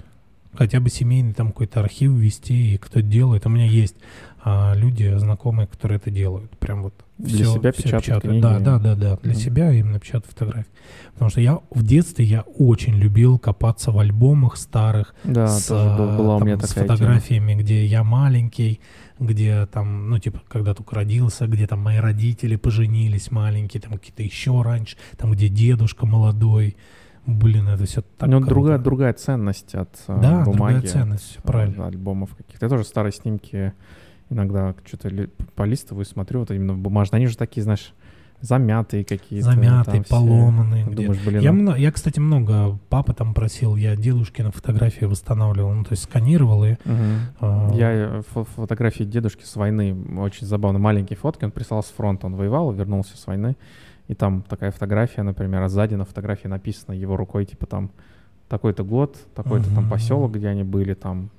[0.53, 3.45] Хотя бы семейный там какой-то архив вести, и кто делает.
[3.45, 3.95] У меня есть
[4.44, 6.52] а, люди, знакомые, которые это делают.
[6.58, 8.24] Прям вот Для всё- себя всё печатают печатают.
[8.24, 8.42] книги.
[8.42, 9.18] Да, да, да, да.
[9.22, 9.39] Для Мгм.
[9.42, 10.70] себя именно печатают фотографии.
[11.14, 15.78] Потому что я в детстве я очень любил копаться в альбомах старых Да, с, был-
[15.78, 16.98] а, была у там, меня с такая тема.
[16.98, 18.80] фотографиями, где я маленький,
[19.20, 24.24] где там, ну, типа, когда только родился, где там мои родители поженились маленькие, там какие-то
[24.24, 26.76] еще раньше, там, где дедушка молодой.
[27.28, 31.44] Блин, это все так Ну, другая, другая ценность от э, Да, бумаги, другая ценность, от,
[31.44, 31.84] правильно.
[31.84, 32.66] э, альбомов каких-то.
[32.66, 33.74] Я тоже старые снимки
[34.32, 37.18] иногда что-то ли- полистываю, смотрю, вот именно бумажные.
[37.18, 37.94] Они же такие, знаешь,
[38.40, 39.52] замятые какие-то.
[39.52, 40.16] Замятые, там все.
[40.16, 40.86] поломанные.
[40.86, 45.06] Думаешь, блин, Я, ну, мно- я, кстати, много папа там просил, я дедушки на фотографии
[45.06, 46.76] восстанавливал, ну, то есть сканировал и...
[47.40, 51.88] а, Я э, фо- фотографии дедушки с войны, очень забавно, маленькие фотки, он прислал с
[51.90, 53.56] фронта, он воевал, вернулся с войны,
[54.08, 57.92] и там такая фотография, например, а сзади на фотографии написано его рукой, типа там
[58.50, 59.90] такой-то год, такой-то там Мгм.
[59.92, 61.30] поселок, где они были, там,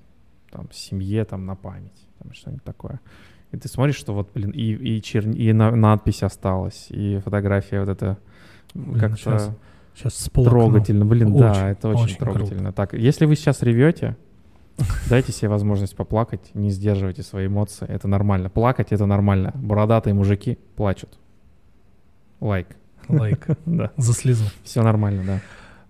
[0.52, 3.00] там семье, там на память, там что-нибудь такое.
[3.52, 7.80] И ты смотришь, что вот, блин, и, и, черни- и на- надпись осталась, и фотография
[7.80, 7.88] вот
[8.74, 9.54] Блин, как-то
[9.94, 10.50] Сейчас всплакну.
[10.50, 11.04] трогательно.
[11.04, 12.38] Блин, Очень, да, это очень, очень круто.
[12.38, 12.72] трогательно.
[12.72, 14.16] Так, если вы сейчас ревете,
[15.10, 17.86] дайте себе возможность поплакать, не сдерживайте свои эмоции.
[17.86, 18.48] Это нормально.
[18.48, 19.52] Плакать это нормально.
[19.54, 21.18] Бородатые мужики плачут.
[22.40, 22.68] Лайк.
[23.08, 23.46] Лайк.
[23.66, 23.90] Да.
[23.98, 24.44] За слезу.
[24.64, 25.40] Все нормально, да.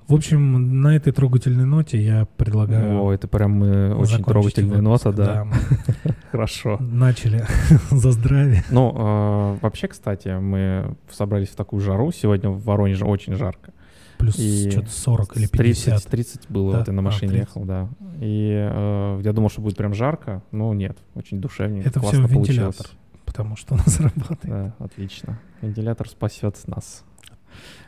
[0.09, 3.03] В общем, на этой трогательной ноте я предлагаю...
[3.03, 5.05] О, это прям э, очень трогательная выпуск.
[5.05, 5.47] нота, да.
[6.31, 6.77] Хорошо.
[6.81, 7.45] Начали
[7.91, 8.65] за здравие.
[8.71, 12.11] Ну, э, вообще, кстати, мы собрались в такую жару.
[12.13, 13.73] Сегодня в Воронеже очень жарко.
[14.19, 15.95] Плюс И что-то 40 или 50.
[16.05, 16.79] 30, 30 было, Да?
[16.79, 17.49] вот я на А, машине 30.
[17.49, 17.89] ехал, да.
[18.21, 22.35] И э, я думал, что будет прям жарко, но нет, очень душевненько, Это классно все
[22.35, 22.77] получилось.
[22.77, 22.87] вентилятор,
[23.25, 24.41] потому что у нас работает.
[24.45, 25.41] Да, отлично.
[25.61, 27.05] Вентилятор спасет нас.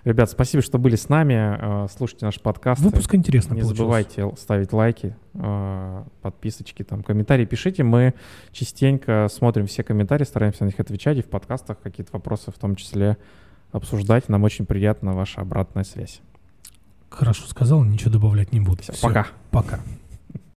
[0.05, 1.85] Ребят, спасибо, что были с нами.
[1.85, 2.83] Э, Слушайте наш подкаст.
[2.83, 3.79] Выпуск интересно Не получился.
[3.79, 7.85] забывайте ставить лайки, э, подписочки, там, комментарии пишите.
[7.85, 8.13] Мы
[8.53, 12.77] частенько смотрим все комментарии, стараемся на них отвечать и в подкастах какие-то вопросы в том
[12.77, 13.17] числе
[13.73, 14.29] обсуждать.
[14.29, 16.21] Нам очень приятна ваша обратная связь.
[17.09, 18.83] Хорошо сказал, ничего добавлять не буду.
[18.83, 19.29] Всё, Всё, пока.
[19.51, 19.81] Пока.